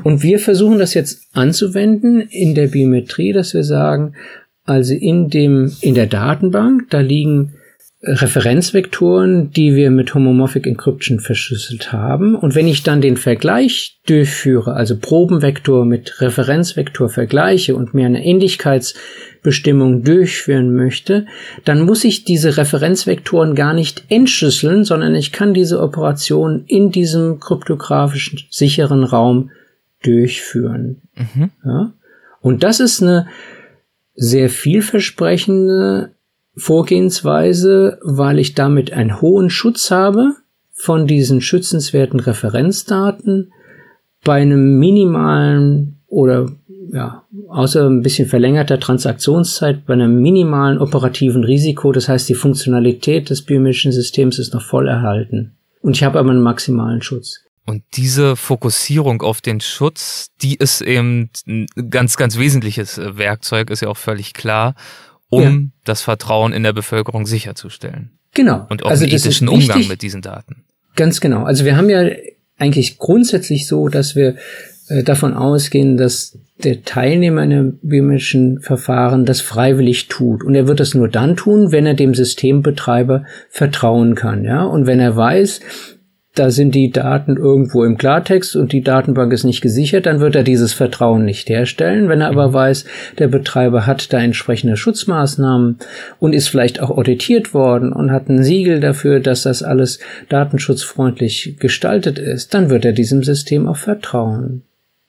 [0.02, 4.14] Und wir versuchen das jetzt anzuwenden in der Biometrie, dass wir sagen,
[4.64, 7.52] also in dem, in der Datenbank, da liegen
[8.03, 12.34] Referenzvektoren, die wir mit Homomorphic Encryption verschlüsselt haben.
[12.34, 18.24] Und wenn ich dann den Vergleich durchführe, also Probenvektor mit Referenzvektor vergleiche und mir eine
[18.24, 21.26] Ähnlichkeitsbestimmung durchführen möchte,
[21.66, 27.38] dann muss ich diese Referenzvektoren gar nicht entschlüsseln, sondern ich kann diese Operation in diesem
[27.38, 29.51] kryptografischen sicheren Raum
[30.03, 31.03] durchführen.
[31.16, 31.51] Mhm.
[31.62, 31.92] Ja?
[32.40, 33.26] Und das ist eine
[34.14, 36.12] sehr vielversprechende
[36.57, 40.34] Vorgehensweise, weil ich damit einen hohen Schutz habe
[40.72, 43.53] von diesen schützenswerten Referenzdaten
[44.24, 46.51] bei einem minimalen oder
[46.92, 51.92] ja, außer ein bisschen verlängerter Transaktionszeit bei einem minimalen operativen Risiko.
[51.92, 55.57] Das heißt, die Funktionalität des biometrischen Systems ist noch voll erhalten.
[55.82, 57.40] Und ich habe aber einen maximalen Schutz.
[57.66, 63.82] Und diese Fokussierung auf den Schutz, die ist eben ein ganz, ganz wesentliches Werkzeug, ist
[63.82, 64.74] ja auch völlig klar
[65.31, 65.59] um ja.
[65.85, 68.11] das Vertrauen in der Bevölkerung sicherzustellen.
[68.35, 68.66] Genau.
[68.68, 70.64] Und auch also einen ethischen Umgang mit diesen Daten.
[70.95, 71.45] Ganz genau.
[71.45, 72.11] Also wir haben ja
[72.59, 74.37] eigentlich grundsätzlich so, dass wir
[74.89, 80.45] äh, davon ausgehen, dass der Teilnehmer in einem biometrischen Verfahren das freiwillig tut.
[80.45, 84.64] Und er wird das nur dann tun, wenn er dem Systembetreiber vertrauen kann, ja.
[84.64, 85.61] Und wenn er weiß,
[86.35, 90.37] da sind die Daten irgendwo im Klartext und die Datenbank ist nicht gesichert, dann wird
[90.37, 92.09] er dieses Vertrauen nicht herstellen.
[92.09, 92.53] Wenn er aber mhm.
[92.53, 92.85] weiß,
[93.18, 95.78] der Betreiber hat da entsprechende Schutzmaßnahmen
[96.20, 101.57] und ist vielleicht auch auditiert worden und hat ein Siegel dafür, dass das alles datenschutzfreundlich
[101.59, 104.62] gestaltet ist, dann wird er diesem System auch vertrauen.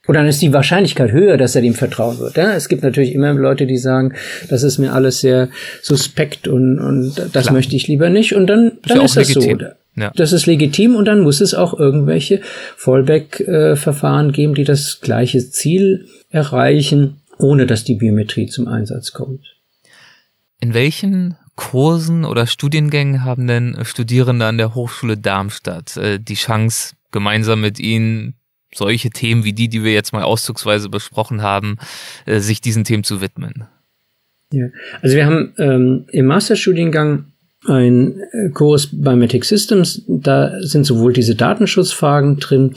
[0.07, 2.35] Und dann ist die Wahrscheinlichkeit höher, dass er dem vertrauen wird.
[2.35, 2.53] Ja?
[2.53, 4.15] Es gibt natürlich immer Leute, die sagen,
[4.49, 5.49] das ist mir alles sehr
[5.83, 7.53] suspekt und, und das Klar.
[7.53, 8.33] möchte ich lieber nicht.
[8.33, 9.57] Und dann, dann ist, ist das so.
[9.95, 10.11] Ja.
[10.15, 12.41] Das ist legitim und dann muss es auch irgendwelche
[12.77, 19.57] Fallback-Verfahren geben, die das gleiche Ziel erreichen, ohne dass die Biometrie zum Einsatz kommt.
[20.61, 26.95] In welchen Kursen oder Studiengängen haben denn Studierende an der Hochschule Darmstadt äh, die Chance,
[27.11, 28.35] gemeinsam mit Ihnen
[28.73, 31.77] solche Themen wie die, die wir jetzt mal auszugsweise besprochen haben,
[32.25, 33.65] äh, sich diesen Themen zu widmen?
[34.53, 34.67] Ja,
[35.01, 37.25] also wir haben ähm, im Masterstudiengang
[37.67, 40.03] ein äh, Kurs Biometric Systems.
[40.07, 42.75] Da sind sowohl diese Datenschutzfragen drin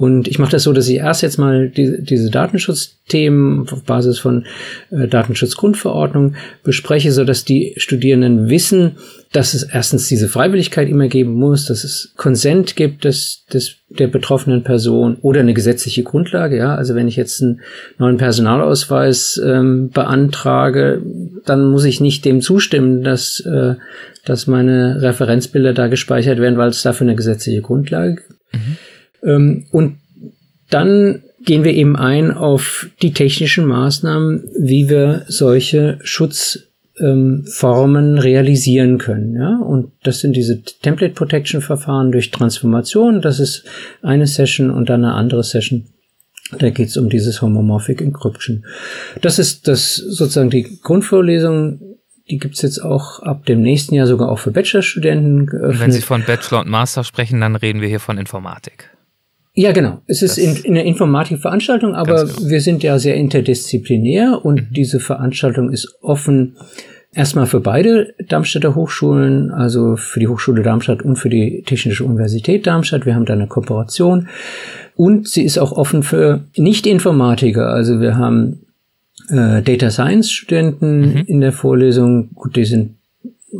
[0.00, 4.18] und ich mache das so, dass ich erst jetzt mal die, diese Datenschutzthemen auf Basis
[4.18, 4.46] von
[4.90, 8.92] äh, Datenschutzgrundverordnung bespreche, so dass die Studierenden wissen,
[9.30, 14.06] dass es erstens diese Freiwilligkeit immer geben muss, dass es Konsent gibt des, des der
[14.06, 16.56] betroffenen Person oder eine gesetzliche Grundlage.
[16.56, 17.60] Ja, also wenn ich jetzt einen
[17.98, 21.02] neuen Personalausweis ähm, beantrage,
[21.44, 23.74] dann muss ich nicht dem zustimmen, dass äh,
[24.24, 28.30] dass meine Referenzbilder da gespeichert werden, weil es dafür eine gesetzliche Grundlage gibt.
[28.54, 28.76] Mhm.
[29.22, 29.96] Ähm, und
[30.70, 36.68] dann gehen wir eben ein auf die technischen Maßnahmen, wie wir solche Schutzformen
[38.18, 39.34] realisieren können.
[39.34, 39.58] Ja?
[39.58, 43.20] Und das sind diese Template Protection Verfahren durch Transformation.
[43.22, 43.64] Das ist
[44.02, 45.86] eine Session und dann eine andere Session.
[46.58, 48.64] Da geht es um dieses Homomorphic Encryption.
[49.20, 51.80] Das ist das sozusagen die Grundvorlesung.
[52.28, 55.80] Die gibt's jetzt auch ab dem nächsten Jahr sogar auch für Bachelorstudenten geöffnet.
[55.80, 58.90] Wenn Sie von Bachelor und Master sprechen, dann reden wir hier von Informatik.
[59.60, 60.00] Ja, genau.
[60.06, 62.48] Es ist in, in der Informatikveranstaltung, aber genau.
[62.48, 64.66] wir sind ja sehr interdisziplinär und mhm.
[64.70, 66.56] diese Veranstaltung ist offen
[67.12, 72.66] erstmal für beide Darmstädter Hochschulen, also für die Hochschule Darmstadt und für die Technische Universität
[72.66, 73.04] Darmstadt.
[73.04, 74.28] Wir haben da eine Kooperation
[74.96, 77.66] und sie ist auch offen für Nicht-Informatiker.
[77.66, 78.62] Also wir haben
[79.28, 81.24] äh, Data Science Studenten mhm.
[81.26, 82.30] in der Vorlesung.
[82.32, 82.94] Gut, die sind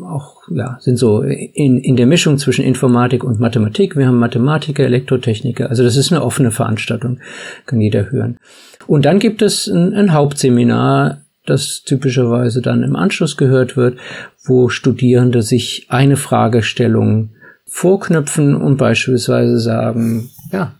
[0.05, 3.97] auch, ja, sind so in, in der Mischung zwischen Informatik und Mathematik.
[3.97, 5.69] Wir haben Mathematiker, Elektrotechniker.
[5.69, 7.21] Also das ist eine offene Veranstaltung,
[7.67, 8.39] kann jeder hören.
[8.87, 13.99] Und dann gibt es ein, ein Hauptseminar, das typischerweise dann im Anschluss gehört wird,
[14.45, 17.31] wo Studierende sich eine Fragestellung
[17.67, 20.75] vorknüpfen und beispielsweise sagen, ja,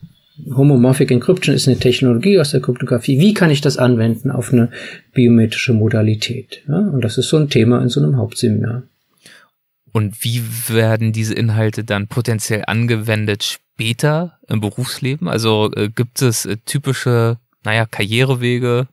[0.55, 3.19] Homomorphic Encryption ist eine Technologie aus der Kryptographie.
[3.21, 4.71] Wie kann ich das anwenden auf eine
[5.13, 6.63] biometrische Modalität?
[6.67, 8.83] Ja, und das ist so ein Thema in so einem Hauptseminar.
[9.93, 15.29] Und wie werden diese Inhalte dann potenziell angewendet später im Berufsleben?
[15.29, 18.89] Also äh, gibt es äh, typische, naja, Karrierewege,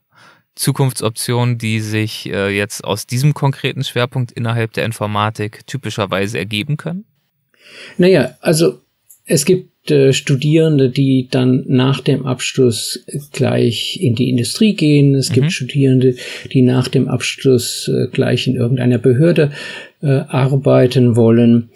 [0.54, 7.04] Zukunftsoptionen, die sich äh, jetzt aus diesem konkreten Schwerpunkt innerhalb der Informatik typischerweise ergeben können?
[7.96, 8.80] Naja, also
[9.24, 15.14] es gibt äh, Studierende, die dann nach dem Abschluss gleich in die Industrie gehen.
[15.14, 15.34] Es mhm.
[15.34, 16.16] gibt Studierende,
[16.52, 19.52] die nach dem Abschluss äh, gleich in irgendeiner Behörde
[20.02, 21.70] äh, arbeiten wollen.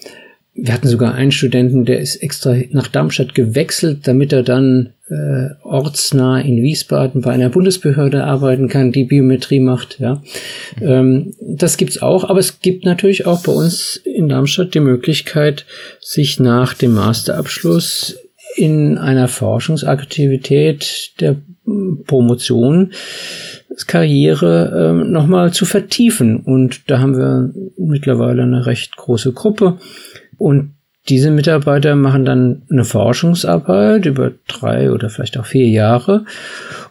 [0.55, 5.55] Wir hatten sogar einen Studenten, der ist extra nach Darmstadt gewechselt, damit er dann äh,
[5.62, 9.99] ortsnah in Wiesbaden bei einer Bundesbehörde arbeiten kann, die Biometrie macht.
[9.99, 10.23] Ja,
[10.81, 15.64] ähm, das gibt's auch, aber es gibt natürlich auch bei uns in Darmstadt die Möglichkeit,
[16.01, 18.18] sich nach dem Masterabschluss
[18.57, 21.36] in einer Forschungsaktivität der
[22.07, 22.92] Promotion
[23.86, 26.36] Karriere äh, nochmal zu vertiefen.
[26.36, 29.78] Und da haben wir mittlerweile eine recht große Gruppe.
[30.38, 30.74] Und
[31.09, 36.24] diese Mitarbeiter machen dann eine Forschungsarbeit über drei oder vielleicht auch vier Jahre.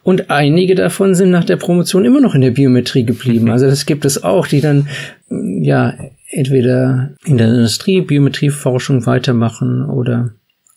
[0.04, 3.50] Und einige davon sind nach der Promotion immer noch in der Biometrie geblieben.
[3.52, 4.88] Also das gibt es auch, die dann,
[5.30, 5.94] ja,
[6.30, 10.32] entweder in der Industrie Biometrieforschung weitermachen oder,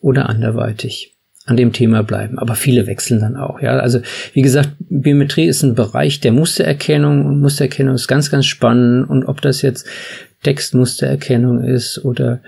[0.05, 2.39] oder anderweitig an dem Thema bleiben.
[2.39, 3.79] Aber viele wechseln dann auch, ja.
[3.79, 4.01] Also,
[4.33, 9.09] wie gesagt, Biometrie ist ein Bereich der Mustererkennung und Mustererkennung ist ganz, ganz spannend.
[9.09, 9.87] Und ob das jetzt
[10.43, 12.41] Textmustererkennung ist oder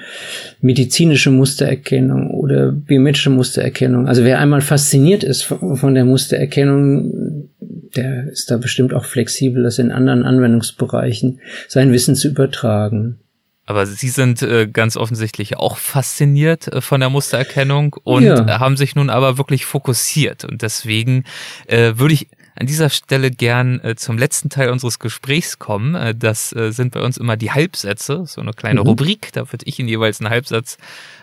[0.61, 4.07] medizinische Mustererkennung oder biometrische Mustererkennung.
[4.07, 7.49] Also wer einmal fasziniert ist von der Mustererkennung,
[7.97, 13.19] der ist da bestimmt auch flexibel, das in anderen Anwendungsbereichen sein Wissen zu übertragen.
[13.67, 18.61] Aber Sie sind äh, ganz offensichtlich auch fasziniert äh, von der Mustererkennung und ja.
[18.61, 20.45] haben sich nun aber wirklich fokussiert.
[20.45, 21.25] Und deswegen
[21.67, 25.95] äh, würde ich an dieser Stelle gern äh, zum letzten Teil unseres Gesprächs kommen.
[25.95, 28.87] Äh, das äh, sind bei uns immer die Halbsätze, so eine kleine mhm.
[28.87, 29.33] Rubrik.
[29.33, 30.79] Da würde ich Ihnen jeweils einen Halbsatz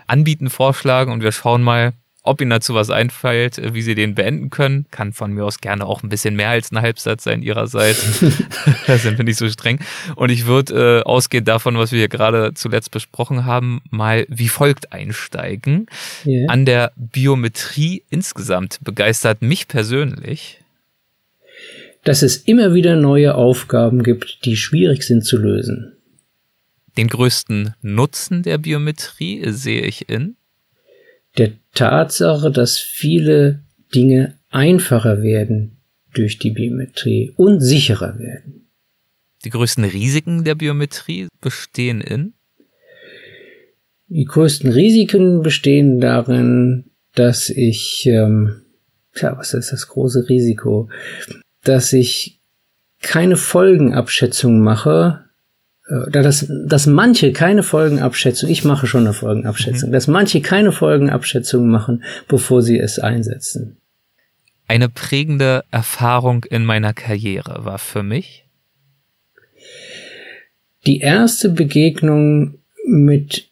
[0.05, 4.15] anbieten, vorschlagen und wir schauen mal, ob Ihnen dazu was einfällt, äh, wie Sie den
[4.15, 4.85] beenden können.
[4.91, 8.23] Kann von mir aus gerne auch ein bisschen mehr als ein Halbsatz sein Ihrerseits.
[8.87, 9.79] da sind wir nicht so streng.
[10.15, 14.49] Und ich würde äh, ausgehend davon, was wir hier gerade zuletzt besprochen haben, mal wie
[14.49, 15.87] folgt einsteigen.
[16.25, 16.49] Yeah.
[16.49, 20.59] An der Biometrie insgesamt begeistert mich persönlich
[22.03, 25.93] dass es immer wieder neue Aufgaben gibt, die schwierig sind zu lösen.
[26.97, 30.35] Den größten Nutzen der Biometrie sehe ich in
[31.37, 33.63] der Tatsache, dass viele
[33.93, 35.77] Dinge einfacher werden
[36.13, 38.67] durch die Biometrie und sicherer werden.
[39.43, 42.33] Die größten Risiken der Biometrie bestehen in?
[44.07, 48.61] Die größten Risiken bestehen darin, dass ich, ähm,
[49.15, 50.89] tja, was ist das große Risiko?
[51.63, 52.39] dass ich
[53.01, 55.22] keine Folgenabschätzung mache,
[56.09, 59.93] dass, dass manche keine Folgenabschätzung, ich mache schon eine Folgenabschätzung, mhm.
[59.93, 63.77] dass manche keine Folgenabschätzung machen, bevor sie es einsetzen.
[64.67, 68.45] Eine prägende Erfahrung in meiner Karriere war für mich
[70.85, 73.49] die erste Begegnung mit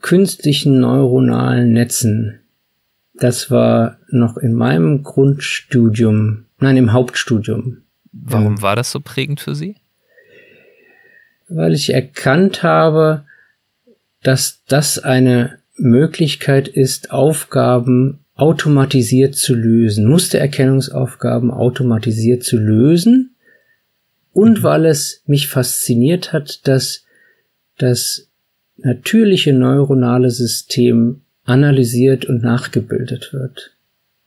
[0.00, 2.40] künstlichen neuronalen Netzen.
[3.14, 7.78] Das war noch in meinem Grundstudium Nein, im Hauptstudium.
[8.12, 9.76] Warum war das so prägend für Sie?
[11.48, 13.24] Weil ich erkannt habe,
[14.22, 23.34] dass das eine Möglichkeit ist, Aufgaben automatisiert zu lösen, Mustererkennungsaufgaben automatisiert zu lösen
[24.32, 24.62] und mhm.
[24.62, 27.04] weil es mich fasziniert hat, dass
[27.78, 28.28] das
[28.76, 33.72] natürliche neuronale System analysiert und nachgebildet wird.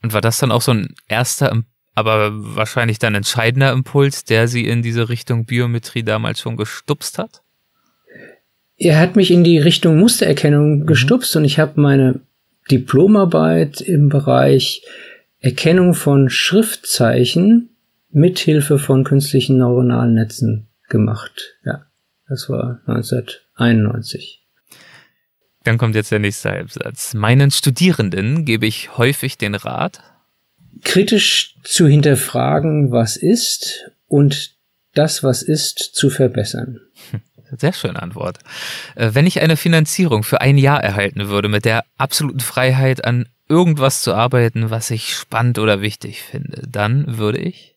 [0.02, 1.62] Und war das dann auch so ein erster
[1.94, 7.42] aber wahrscheinlich dann entscheidender Impuls, der sie in diese Richtung Biometrie damals schon gestupst hat?
[8.76, 10.86] Er hat mich in die Richtung Mustererkennung mhm.
[10.86, 12.20] gestupst und ich habe meine
[12.70, 14.82] Diplomarbeit im Bereich
[15.40, 17.70] Erkennung von Schriftzeichen
[18.10, 21.56] mithilfe von künstlichen neuronalen Netzen gemacht.
[21.64, 21.86] Ja,
[22.28, 24.42] das war 1991.
[25.64, 27.14] Dann kommt jetzt der nächste Halbsatz.
[27.14, 30.02] Meinen Studierenden gebe ich häufig den Rat,
[30.82, 34.56] kritisch zu hinterfragen, was ist und
[34.94, 36.80] das, was ist, zu verbessern.
[37.58, 38.38] Sehr schöne Antwort.
[38.94, 43.26] Äh, wenn ich eine Finanzierung für ein Jahr erhalten würde, mit der absoluten Freiheit an
[43.48, 47.76] irgendwas zu arbeiten, was ich spannend oder wichtig finde, dann würde ich?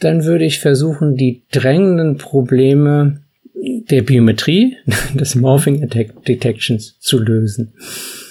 [0.00, 3.22] Dann würde ich versuchen, die drängenden Probleme
[3.90, 4.76] der Biometrie,
[5.14, 7.72] des Morphing Detections zu lösen.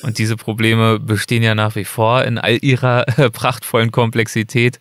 [0.04, 4.80] Und diese Probleme bestehen ja nach wie vor in all ihrer äh, prachtvollen Komplexität.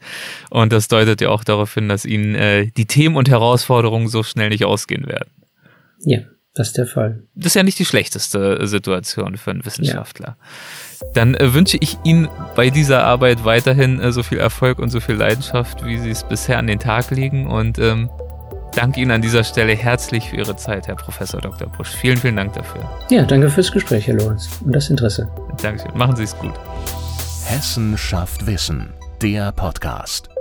[0.50, 4.22] Und das deutet ja auch darauf hin, dass Ihnen äh, die Themen und Herausforderungen so
[4.22, 5.30] schnell nicht ausgehen werden.
[6.04, 6.20] Ja,
[6.54, 7.22] das ist der Fall.
[7.34, 10.36] Das ist ja nicht die schlechteste Situation für einen Wissenschaftler.
[10.38, 11.06] Ja.
[11.14, 15.00] Dann äh, wünsche ich Ihnen bei dieser Arbeit weiterhin äh, so viel Erfolg und so
[15.00, 17.46] viel Leidenschaft, wie Sie es bisher an den Tag legen.
[17.46, 18.08] Und ähm,
[18.76, 21.68] danke Ihnen an dieser Stelle herzlich für Ihre Zeit, Herr Professor Dr.
[21.68, 21.90] Busch.
[21.90, 22.82] Vielen, vielen Dank dafür.
[23.10, 25.28] Ja, danke fürs Gespräch, Herr Lorenz, und das Interesse.
[25.62, 25.96] Dankeschön.
[25.96, 26.54] Machen Sie es gut.
[27.46, 30.35] Hessen schafft Wissen, der Podcast.